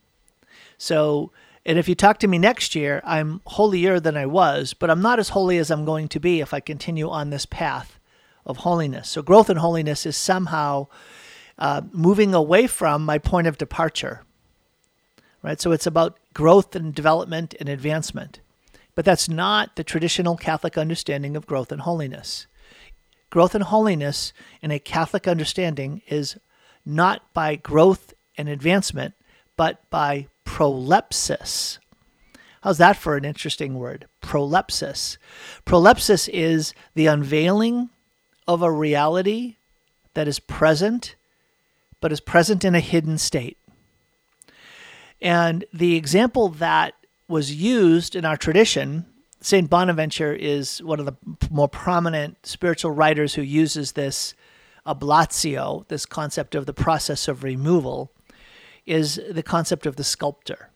[0.77, 1.31] So,
[1.65, 5.01] and if you talk to me next year, I'm holier than I was, but I'm
[5.01, 7.99] not as holy as I'm going to be if I continue on this path
[8.45, 9.09] of holiness.
[9.09, 10.87] So, growth in holiness is somehow
[11.59, 14.21] uh, moving away from my point of departure
[15.41, 15.59] right?
[15.59, 18.39] So it's about growth and development and advancement.
[18.93, 22.47] But that's not the traditional Catholic understanding of growth and holiness.
[23.31, 26.37] Growth and holiness in a Catholic understanding is
[26.85, 29.15] not by growth and advancement,
[29.55, 31.79] but by prolepsis.
[32.61, 34.05] How's that for an interesting word?
[34.21, 35.17] Prolepsis.
[35.65, 37.89] Prolepsis is the unveiling
[38.47, 39.55] of a reality
[40.13, 41.15] that is present,
[42.01, 43.57] but is present in a hidden state.
[45.21, 46.95] And the example that
[47.27, 49.05] was used in our tradition,
[49.41, 49.69] St.
[49.69, 51.15] Bonaventure is one of the
[51.49, 54.35] more prominent spiritual writers who uses this
[54.85, 58.11] ablatio, this concept of the process of removal,
[58.85, 60.69] is the concept of the sculptor.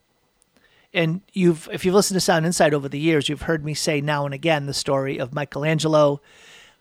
[0.93, 4.01] And you've, if you've listened to Sound Insight over the years, you've heard me say
[4.01, 6.21] now and again the story of Michelangelo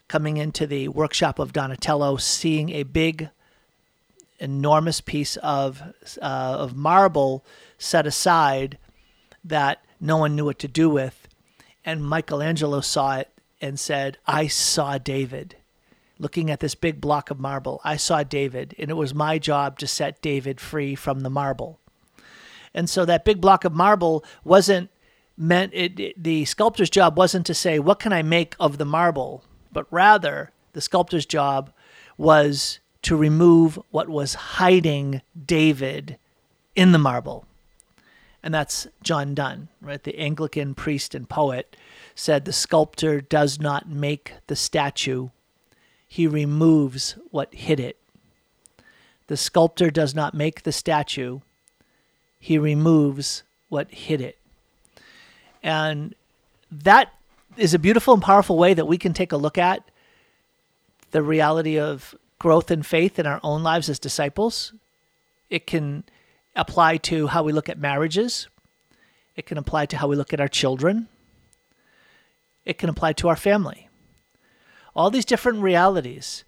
[0.08, 3.28] coming into the workshop of Donatello, seeing a big
[4.38, 5.82] enormous piece of
[6.20, 7.44] uh, of marble
[7.78, 8.78] set aside
[9.42, 11.23] that no one knew what to do with,
[11.84, 13.30] and Michelangelo saw it
[13.60, 15.56] and said, "I saw David."
[16.18, 19.78] Looking at this big block of marble, I saw David, and it was my job
[19.80, 21.80] to set David free from the marble.
[22.72, 24.90] And so that big block of marble wasn't
[25.36, 28.84] meant it, it, the sculptor's job wasn't to say what can I make of the
[28.84, 31.72] marble, but rather the sculptor's job
[32.16, 36.18] was to remove what was hiding David
[36.74, 37.46] in the marble.
[38.44, 40.02] And that's John Donne, right?
[40.02, 41.76] The Anglican priest and poet
[42.14, 45.30] said the sculptor does not make the statue,
[46.06, 47.96] he removes what hid it.
[49.28, 51.40] The sculptor does not make the statue,
[52.38, 54.36] he removes what hid it.
[55.62, 56.14] And
[56.70, 57.14] that
[57.56, 59.82] is a beautiful and powerful way that we can take a look at
[61.12, 64.74] the reality of growth in faith in our own lives as disciples.
[65.48, 66.04] It can
[66.56, 68.48] apply to how we look at marriages.
[69.36, 71.08] It can apply to how we look at our children.
[72.64, 73.88] It can apply to our family.
[74.94, 76.44] All these different realities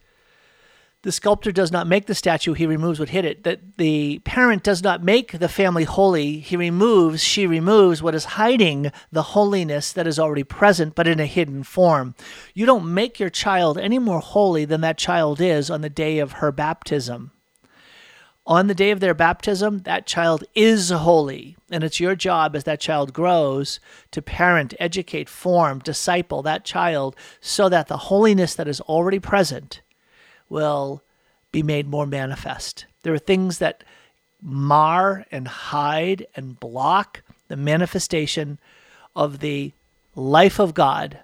[1.07, 3.45] the sculptor does not make the statue, he removes what hit it.
[3.45, 8.25] That the parent does not make the family holy, he removes, she removes what is
[8.25, 12.17] hiding the holiness that is already present, but in a hidden form.
[12.55, 16.19] You don't make your child any more holy than that child is on the day
[16.19, 17.31] of her baptism.
[18.49, 21.57] On the day of their baptism, that child is holy.
[21.69, 23.81] And it's your job as that child grows
[24.13, 29.81] to parent, educate, form, disciple that child so that the holiness that is already present
[30.49, 31.03] will
[31.51, 32.87] be made more manifest.
[33.03, 33.83] There are things that
[34.41, 38.61] mar and hide and block the manifestation
[39.17, 39.73] of the
[40.15, 41.19] life of God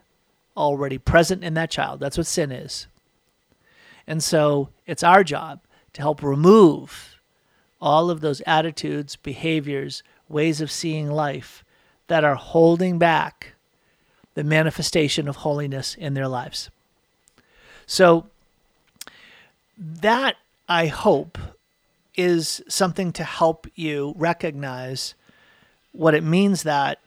[0.56, 2.00] already present in that child.
[2.00, 2.88] That's what sin is.
[4.08, 5.60] And so it's our job
[5.92, 7.11] to help remove
[7.82, 11.64] all of those attitudes, behaviors, ways of seeing life
[12.06, 13.54] that are holding back
[14.34, 16.70] the manifestation of holiness in their lives.
[17.84, 18.28] So
[19.76, 20.36] that
[20.68, 21.36] I hope
[22.16, 25.14] is something to help you recognize
[25.92, 26.98] what it means that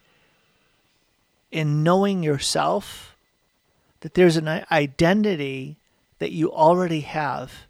[1.52, 3.16] in knowing yourself
[4.02, 5.78] that there's an identity
[6.20, 7.66] that you already have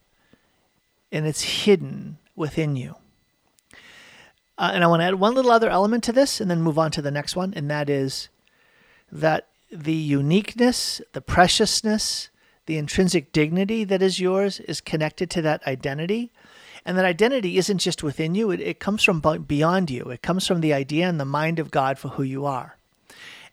[1.12, 2.96] and it's hidden within you.
[4.58, 6.80] Uh, and I want to add one little other element to this and then move
[6.80, 8.30] on to the next one, and that is
[9.12, 12.30] that the uniqueness, the preciousness,
[12.66, 16.32] the intrinsic dignity that is yours is connected to that identity.
[16.86, 20.04] And that identity isn't just within you, it, it comes from beyond you.
[20.04, 22.78] It comes from the idea and the mind of God for who you are.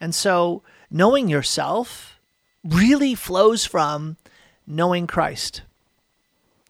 [0.00, 2.20] And so knowing yourself
[2.62, 4.16] really flows from
[4.66, 5.62] knowing Christ.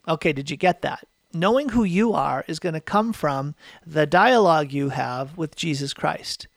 [0.07, 1.05] Okay, did you get that?
[1.33, 3.55] Knowing who you are is going to come from
[3.85, 6.47] the dialogue you have with Jesus Christ.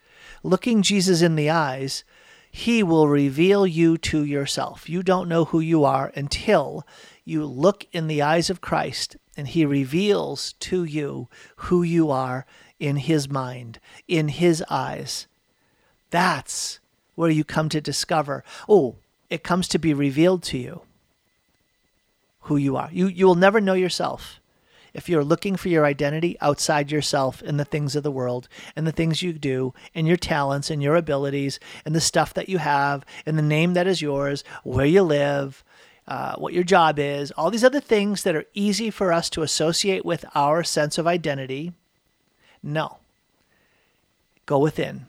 [0.42, 2.04] Looking Jesus in the eyes,
[2.50, 4.88] he will reveal you to yourself.
[4.88, 6.86] You don't know who you are until
[7.24, 12.46] you look in the eyes of Christ and he reveals to you who you are
[12.78, 15.26] in his mind, in his eyes.
[16.10, 16.78] That's
[17.14, 18.96] where you come to discover, oh,
[19.28, 20.82] it comes to be revealed to you
[22.42, 22.88] who you are.
[22.92, 24.40] You, you will never know yourself
[24.96, 28.86] if you're looking for your identity outside yourself in the things of the world and
[28.86, 32.56] the things you do and your talents and your abilities and the stuff that you
[32.56, 35.62] have and the name that is yours, where you live,
[36.08, 39.42] uh, what your job is, all these other things that are easy for us to
[39.42, 41.74] associate with our sense of identity.
[42.62, 42.96] No.
[44.46, 45.06] Go within.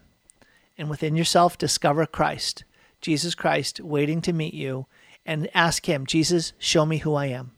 [0.77, 2.65] And within yourself, discover Christ,
[2.99, 4.85] Jesus Christ, waiting to meet you,
[5.25, 7.51] and ask Him, Jesus, show me who I am.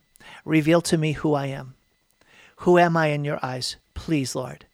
[0.46, 1.74] Reveal to me who I am.
[2.64, 3.78] Who am I in your eyes?
[3.94, 4.66] Please, Lord.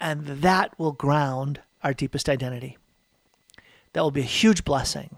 [0.00, 2.78] And that will ground our deepest identity.
[3.92, 5.16] That will be a huge blessing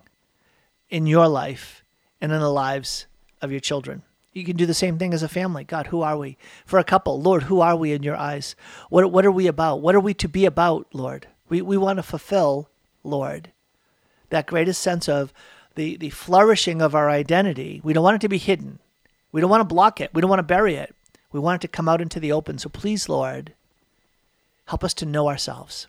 [0.89, 1.85] in your life
[2.21, 3.07] and in the lives
[3.43, 4.03] of your children.
[4.33, 5.63] You can do the same thing as a family.
[5.63, 6.39] God, who are we?
[6.65, 8.57] For a couple, Lord, who are we in your eyes?
[8.89, 9.81] What, what are we about?
[9.81, 11.29] What are we to be about, Lord?
[11.49, 12.69] We, we want to fulfill,
[13.03, 13.53] Lord,
[14.31, 15.33] that greatest sense of
[15.75, 17.81] the, the flourishing of our identity.
[17.85, 18.79] We don't want it to be hidden.
[19.33, 20.11] We don't want to block it.
[20.15, 20.95] We don't want to bury it.
[21.35, 22.59] We want it to come out into the open.
[22.59, 23.55] So please, Lord,
[24.67, 25.89] help us to know ourselves.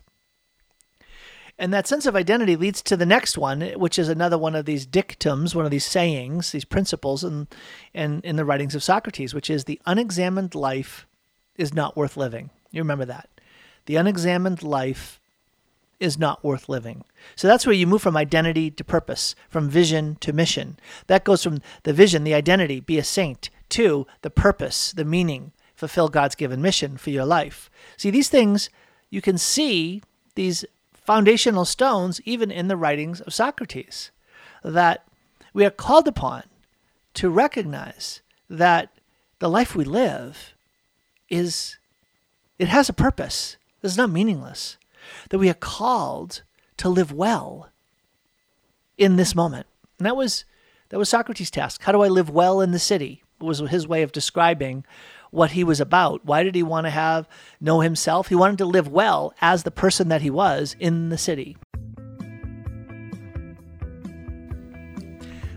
[1.56, 4.64] And that sense of identity leads to the next one, which is another one of
[4.66, 7.46] these dictums, one of these sayings, these principles in,
[7.94, 11.06] in, in the writings of Socrates, which is the unexamined life
[11.54, 12.50] is not worth living.
[12.72, 13.28] You remember that.
[13.86, 15.20] The unexamined life
[16.00, 17.04] is not worth living.
[17.36, 20.76] So that's where you move from identity to purpose, from vision to mission.
[21.06, 25.52] That goes from the vision, the identity, be a saint, to the purpose, the meaning,
[25.74, 27.68] fulfill God's given mission for your life.
[27.98, 28.70] See, these things
[29.10, 30.02] you can see
[30.34, 30.64] these
[30.94, 34.10] foundational stones even in the writings of Socrates,
[34.64, 35.06] that
[35.52, 36.44] we are called upon
[37.14, 38.92] to recognize that
[39.40, 40.54] the life we live
[41.28, 41.76] is
[42.58, 43.58] it has a purpose.
[43.82, 44.78] It's not meaningless.
[45.28, 46.42] That we are called
[46.78, 47.68] to live well
[48.96, 49.66] in this moment.
[49.98, 50.46] And that was
[50.88, 51.82] that was Socrates' task.
[51.82, 53.22] How do I live well in the city?
[53.38, 54.86] Was his way of describing
[55.30, 56.24] what he was about.
[56.24, 57.28] Why did he want to have
[57.60, 58.28] know himself?
[58.28, 61.58] He wanted to live well as the person that he was in the city.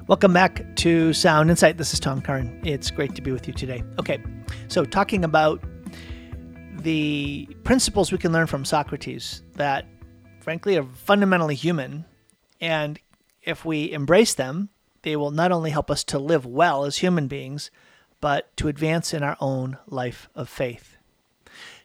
[0.08, 1.78] Welcome back to Sound Insight.
[1.78, 2.60] This is Tom Curran.
[2.66, 3.82] It's great to be with you today.
[3.98, 4.22] Okay,
[4.68, 5.64] so talking about
[6.80, 9.86] the principles we can learn from Socrates that,
[10.42, 12.04] frankly, are fundamentally human.
[12.60, 13.00] And
[13.42, 14.70] if we embrace them,
[15.02, 17.72] they will not only help us to live well as human beings,
[18.22, 20.98] but to advance in our own life of faith.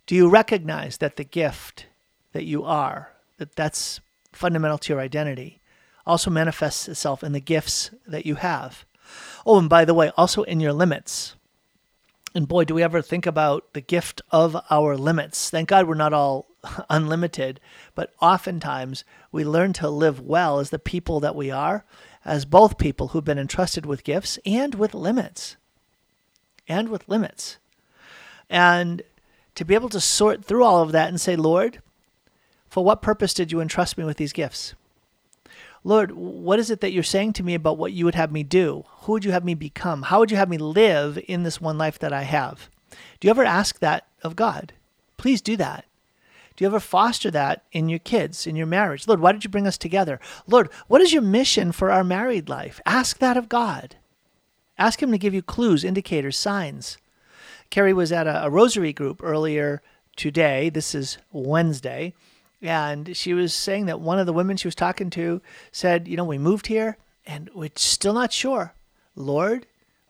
[0.07, 1.87] Do you recognize that the gift
[2.33, 4.01] that you are, that that's
[4.33, 5.61] fundamental to your identity,
[6.07, 8.85] also manifests itself in the gifts that you have?
[9.47, 11.37] Oh, and by the way, also in your limits.
[12.35, 15.51] And boy, do we ever think about the gift of our limits.
[15.51, 16.49] Thank God we're not all
[16.91, 17.61] unlimited,
[17.95, 21.85] but oftentimes we learn to live well as the people that we are,
[22.25, 25.57] as both people who've been entrusted with gifts and with limits
[26.67, 27.59] and with limits.
[28.49, 29.03] And
[29.55, 31.81] to be able to sort through all of that and say, Lord,
[32.69, 34.75] for what purpose did you entrust me with these gifts?
[35.85, 38.43] Lord, what is it that you're saying to me about what you would have me
[38.43, 38.85] do?
[39.03, 40.03] Who would you have me become?
[40.03, 42.71] How would you have me live in this one life that I have?
[43.21, 44.73] Do you ever ask that of God?
[45.19, 45.85] Please do that.
[46.57, 49.09] Do you ever foster that in your kids, in your marriage?
[49.09, 50.21] Lord, why did you bring us together?
[50.47, 52.81] Lord, what is your mission for our married life?
[52.87, 53.97] Ask that of God.
[54.79, 56.99] Ask him to give you clues, indicators, signs.
[57.71, 59.83] Carrie was at a, a rosary group earlier
[60.17, 60.69] today.
[60.69, 62.15] This is Wednesday.
[62.63, 65.43] And she was saying that one of the women she was talking to
[65.73, 66.97] said, You know, we moved here
[67.27, 68.75] and we're still not sure.
[69.17, 69.67] Lord,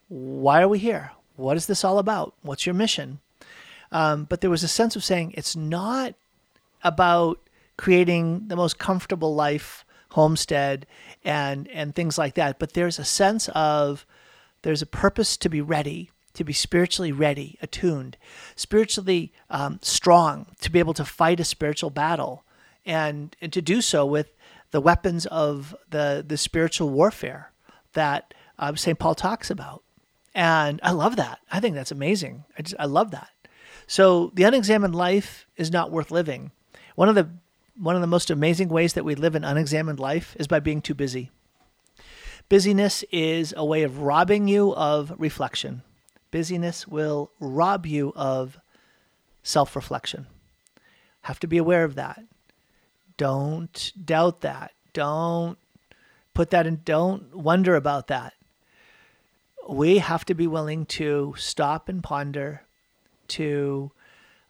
[0.08, 1.12] why are we here?
[1.36, 2.34] What is this all about?
[2.42, 3.20] What's your mission?
[3.90, 6.14] Um, but there was a sense of saying it's not
[6.84, 7.40] about
[7.76, 10.86] creating the most comfortable life, homestead,
[11.24, 12.58] and and things like that.
[12.58, 14.06] But there's a sense of
[14.62, 18.16] there's a purpose to be ready, to be spiritually ready, attuned,
[18.56, 22.44] spiritually um, strong, to be able to fight a spiritual battle,
[22.86, 24.34] and, and to do so with
[24.70, 27.52] the weapons of the, the spiritual warfare
[27.92, 28.98] that uh, St.
[28.98, 29.82] Paul talks about.
[30.34, 31.38] And I love that.
[31.52, 32.44] I think that's amazing.
[32.58, 33.28] I just I love that.
[33.86, 36.50] So the unexamined life is not worth living.
[36.94, 37.28] One of the
[37.76, 40.80] one of the most amazing ways that we live an unexamined life is by being
[40.80, 41.30] too busy.
[42.48, 45.82] Busyness is a way of robbing you of reflection.
[46.30, 48.58] Busyness will rob you of
[49.42, 50.26] self reflection.
[51.22, 52.22] Have to be aware of that.
[53.16, 54.72] Don't doubt that.
[54.92, 55.58] Don't
[56.34, 58.34] put that in, don't wonder about that.
[59.68, 62.62] We have to be willing to stop and ponder,
[63.28, 63.90] to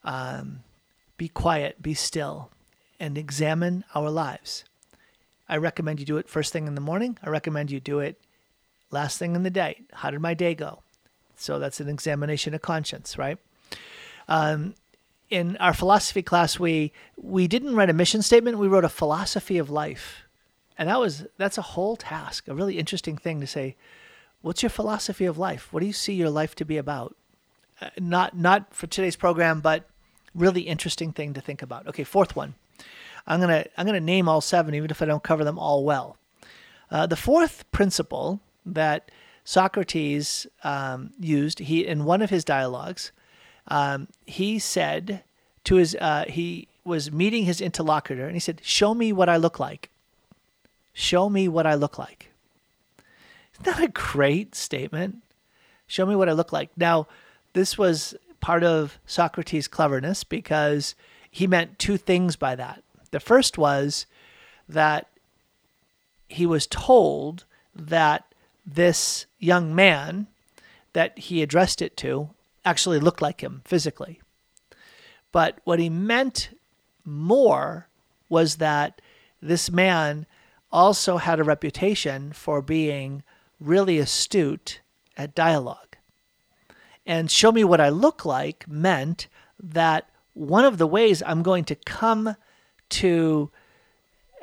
[0.02, 0.64] um,
[1.16, 2.50] be quiet, be still,
[2.98, 4.64] and examine our lives.
[5.48, 7.18] I recommend you do it first thing in the morning.
[7.22, 8.20] I recommend you do it
[8.90, 9.82] last thing in the day.
[9.92, 10.82] How did my day go?
[11.36, 13.38] So that's an examination of conscience, right?
[14.28, 14.74] Um,
[15.30, 18.58] in our philosophy class, we we didn't write a mission statement.
[18.58, 20.22] We wrote a philosophy of life,
[20.78, 23.76] and that was that's a whole task, a really interesting thing to say.
[24.42, 25.72] What's your philosophy of life?
[25.72, 27.16] What do you see your life to be about?
[27.80, 29.88] Uh, not not for today's program, but
[30.34, 31.86] really interesting thing to think about.
[31.86, 32.54] Okay, fourth one.
[33.26, 36.16] I'm gonna I'm gonna name all seven, even if I don't cover them all well.
[36.90, 39.10] Uh, the fourth principle that
[39.44, 43.12] Socrates um, used, he in one of his dialogues,
[43.68, 45.22] um, he said
[45.64, 49.36] to his uh, he was meeting his interlocutor, and he said, "Show me what I
[49.36, 49.90] look like.
[50.92, 52.30] Show me what I look like."
[53.54, 55.22] Isn't that a great statement?
[55.86, 56.70] Show me what I look like.
[56.76, 57.06] Now,
[57.52, 58.14] this was
[58.44, 60.94] part of Socrates' cleverness because
[61.30, 62.82] he meant two things by that.
[63.10, 64.04] The first was
[64.68, 65.08] that
[66.28, 68.26] he was told that
[68.66, 70.26] this young man
[70.92, 72.28] that he addressed it to
[72.66, 74.20] actually looked like him physically.
[75.32, 76.50] But what he meant
[77.02, 77.88] more
[78.28, 79.00] was that
[79.40, 80.26] this man
[80.70, 83.22] also had a reputation for being
[83.58, 84.82] really astute
[85.16, 85.93] at dialogue.
[87.06, 89.28] And show me what I look like meant
[89.62, 92.36] that one of the ways I'm going to come
[92.90, 93.50] to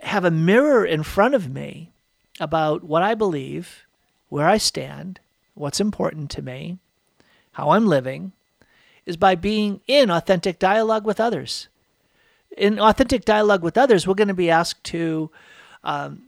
[0.04, 1.92] have a mirror in front of me
[2.40, 3.84] about what I believe,
[4.30, 5.20] where I stand,
[5.54, 6.78] what's important to me,
[7.54, 8.32] how I'm living,
[9.06, 11.68] is by being in authentic dialogue with others.
[12.58, 15.30] In authentic dialogue with others, we're going to be asked to
[15.84, 16.24] um,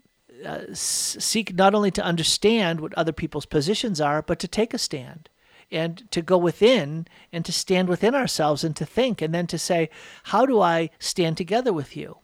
[0.46, 4.78] uh, seek not only to understand what other people's positions are, but to take a
[4.78, 5.30] stand
[5.74, 9.58] and to go within and to stand within ourselves and to think and then to
[9.58, 9.90] say,
[10.24, 12.18] how do I stand together with you?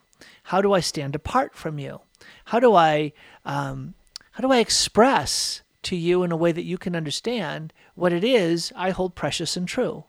[0.43, 2.01] How do I stand apart from you?
[2.45, 3.13] How do I
[3.45, 3.95] um,
[4.31, 8.23] how do I express to you in a way that you can understand what it
[8.23, 10.05] is I hold precious and true?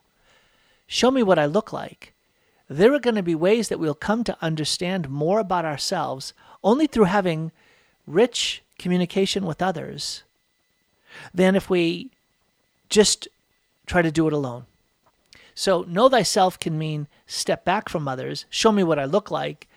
[0.87, 2.13] Show me what I look like.
[2.69, 6.33] There are going to be ways that we'll come to understand more about ourselves
[6.63, 7.51] only through having
[8.07, 10.23] rich communication with others
[11.33, 12.11] than if we
[12.91, 13.27] just
[13.87, 14.65] try to do it alone.
[15.55, 19.67] So, know thyself can mean step back from others, show me what I look like,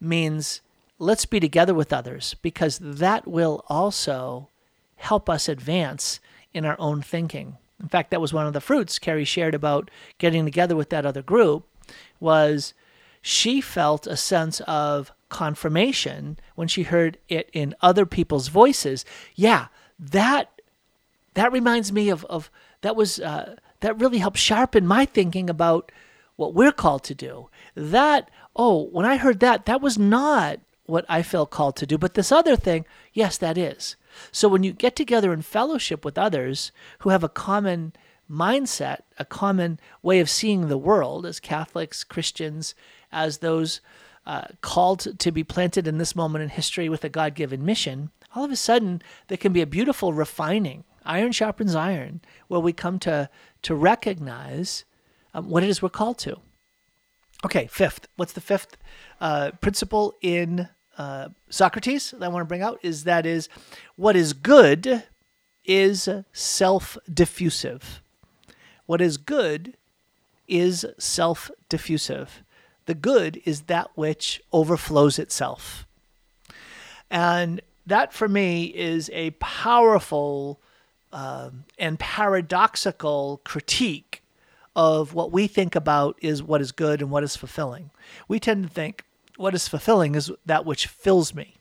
[0.00, 0.60] means
[0.98, 4.48] let's be together with others because that will also
[4.96, 6.20] help us advance
[6.54, 7.56] in our own thinking.
[7.80, 11.06] In fact, that was one of the fruits Carrie shared about getting together with that
[11.06, 11.66] other group
[12.18, 12.74] was
[13.22, 19.04] she felt a sense of confirmation when she heard it in other people's voices.
[19.34, 19.66] Yeah,
[19.98, 20.57] that
[21.38, 25.92] that reminds me of of that was uh, that really helped sharpen my thinking about
[26.36, 27.48] what we're called to do.
[27.74, 31.98] That oh, when I heard that, that was not what I felt called to do,
[31.98, 33.96] but this other thing, yes, that is.
[34.32, 37.92] So when you get together in fellowship with others who have a common
[38.28, 42.74] mindset, a common way of seeing the world as Catholics, Christians,
[43.12, 43.80] as those
[44.26, 48.10] uh, called to be planted in this moment in history with a God given mission,
[48.34, 50.84] all of a sudden there can be a beautiful refining.
[51.08, 53.30] Iron sharpens iron, where we come to,
[53.62, 54.84] to recognize
[55.34, 56.38] um, what it is we're called to.
[57.44, 58.08] Okay, fifth.
[58.16, 58.76] What's the fifth
[59.20, 62.78] uh, principle in uh, Socrates that I want to bring out?
[62.82, 63.48] Is that is
[63.96, 65.04] what is good
[65.64, 68.02] is self diffusive.
[68.86, 69.74] What is good
[70.46, 72.42] is self diffusive.
[72.86, 75.86] The good is that which overflows itself.
[77.10, 80.60] And that for me is a powerful
[81.12, 84.22] uh, and paradoxical critique
[84.76, 87.90] of what we think about is what is good and what is fulfilling.
[88.28, 89.04] We tend to think
[89.36, 91.54] what is fulfilling is that which fills me.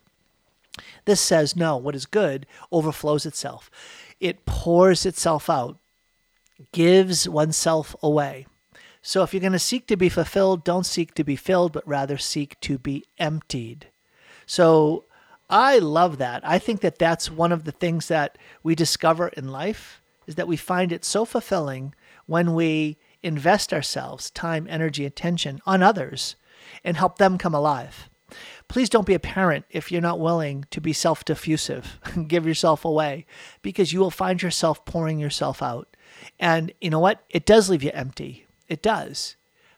[1.06, 3.72] This says, no, what is good overflows itself.
[4.20, 5.78] It pours itself out,
[6.72, 8.46] gives oneself away.
[9.02, 11.88] So if you're going to seek to be fulfilled, don't seek to be filled, but
[11.88, 13.88] rather seek to be emptied.
[14.46, 15.06] So
[15.50, 16.46] I love that.
[16.46, 20.48] I think that that's one of the things that we discover in life is that
[20.48, 21.96] we find it so fulfilling
[22.26, 26.36] when we invest ourselves, time, energy, attention on others
[26.84, 28.10] and help them come alive.
[28.68, 32.84] Please don't be a parent if you're not willing to be self diffusive, give yourself
[32.84, 33.26] away,
[33.62, 35.96] because you will find yourself pouring yourself out.
[36.38, 37.24] And you know what?
[37.30, 38.46] It does leave you empty.
[38.68, 39.38] It does.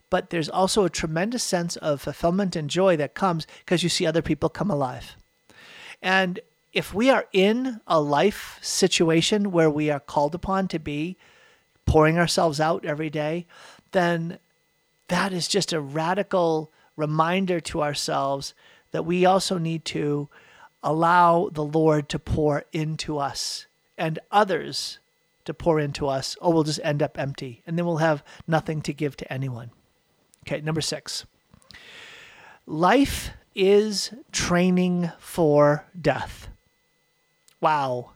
[0.09, 4.07] But there's also a tremendous sense of fulfillment and joy that comes because you see
[4.07, 5.15] other people come alive.
[6.01, 6.39] And
[6.73, 11.17] if we are in a life situation where we are called upon to be
[11.85, 13.45] pouring ourselves out every day,
[13.91, 14.37] then
[15.07, 18.53] that is just a radical reminder to ourselves
[18.91, 20.29] that we also need to
[20.83, 23.65] allow the Lord to pour into us
[23.97, 24.99] and others
[25.45, 28.81] to pour into us, or we'll just end up empty and then we'll have nothing
[28.83, 29.71] to give to anyone.
[30.45, 31.25] Okay, number six.
[32.67, 36.49] Life is training for death.
[37.61, 38.11] Wow.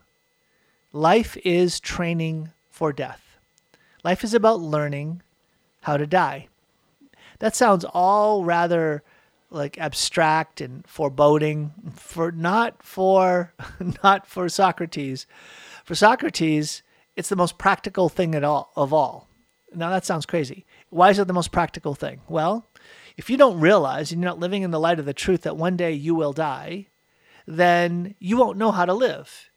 [0.92, 3.38] Life is training for death.
[4.02, 5.22] Life is about learning
[5.82, 6.48] how to die.
[7.40, 9.02] That sounds all rather
[9.50, 13.52] like abstract and foreboding for not for
[14.04, 15.26] not for Socrates.
[15.84, 16.82] For Socrates,
[17.16, 19.28] it's the most practical thing at all of all.
[19.74, 20.64] Now that sounds crazy.
[20.90, 22.20] Why is it the most practical thing?
[22.28, 22.66] Well,
[23.16, 25.56] if you don't realize and you're not living in the light of the truth that
[25.56, 26.86] one day you will die,
[27.46, 29.50] then you won't know how to live.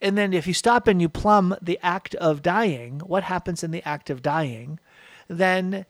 [0.00, 3.70] And then if you stop and you plumb the act of dying, what happens in
[3.70, 4.80] the act of dying,
[5.28, 5.86] then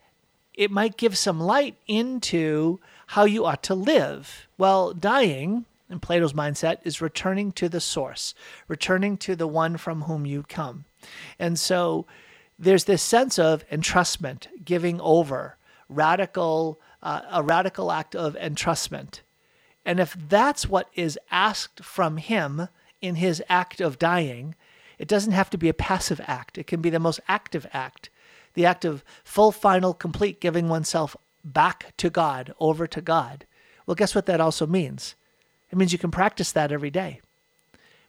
[0.55, 4.49] it might give some light into how you ought to live.
[4.59, 8.35] Well, dying, in Plato's mindset, is returning to the source,
[8.69, 10.85] returning to the one from whom you come.
[11.39, 12.07] And so
[12.59, 15.57] there's this sense of entrustment, giving over,
[15.89, 19.21] radical, uh, a radical act of entrustment.
[19.85, 22.69] And if that's what is asked from him
[23.01, 24.55] in his act of dying,
[24.99, 26.57] it doesn't have to be a passive act.
[26.59, 28.11] It can be the most active act
[28.55, 33.47] the act of full, final, complete giving oneself back to God, over to God.
[33.87, 35.15] Well, guess what that also means?
[35.71, 37.21] It means you can practice that every day.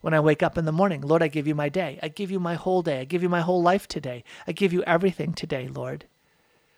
[0.02, 1.98] When I wake up in the morning, Lord, I give you my day.
[2.04, 3.00] I give you my whole day.
[3.00, 4.26] I give you my whole life today.
[4.46, 6.06] I give you everything today, Lord.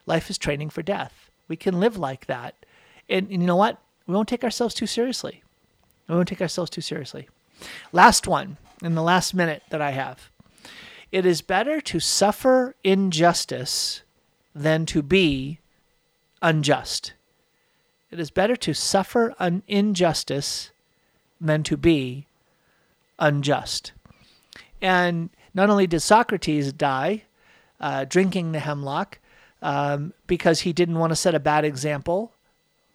[0.05, 1.24] Life is training for death.
[1.47, 2.55] We can live like that.
[3.09, 3.79] And, and you know what?
[4.07, 5.43] We won't take ourselves too seriously.
[6.07, 7.27] We won't take ourselves too seriously.
[7.91, 10.29] Last one, in the last minute that I have.
[11.11, 14.01] It is better to suffer injustice
[14.53, 15.59] than to be
[16.41, 17.13] unjust.
[18.11, 20.71] It is better to suffer an injustice
[21.39, 22.27] than to be
[23.19, 23.93] unjust.
[24.81, 27.23] And not only did Socrates die
[27.79, 29.19] uh, drinking the hemlock
[29.65, 32.31] um, because he didn't want to set a bad example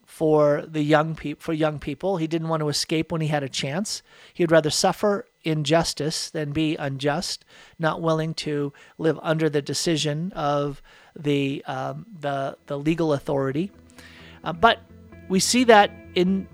[0.06, 3.42] for the young pe- for young people, he didn't want to escape when he had
[3.42, 4.02] a chance.
[4.34, 7.44] He'd rather suffer injustice than be unjust,
[7.78, 10.80] not willing to live under the decision of
[11.18, 13.72] the um, the the legal authority.
[14.44, 14.78] Uh, but
[15.28, 16.46] we see that in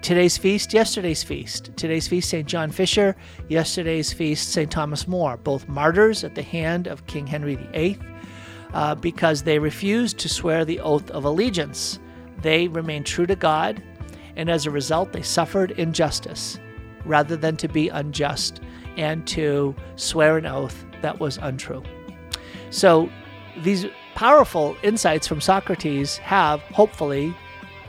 [0.00, 1.70] today's feast, yesterday's feast.
[1.76, 2.46] Today's feast, St.
[2.46, 3.16] John Fisher.
[3.48, 4.70] Yesterday's feast, St.
[4.70, 5.36] Thomas More.
[5.38, 7.98] Both martyrs at the hand of King Henry VIII
[8.74, 11.98] uh, because they refused to swear the oath of allegiance.
[12.42, 13.82] They remained true to God,
[14.36, 16.58] and as a result, they suffered injustice
[17.04, 18.60] rather than to be unjust
[18.96, 21.82] and to swear an oath that was untrue.
[22.70, 23.08] So,
[23.62, 27.34] these powerful insights from Socrates have hopefully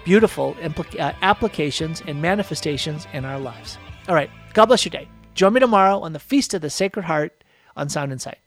[0.05, 3.77] beautiful implica- uh, applications and manifestations in our lives.
[4.07, 5.09] All right, God bless your day.
[5.33, 7.43] Join me tomorrow on the Feast of the Sacred Heart
[7.75, 8.37] on Sound Insight.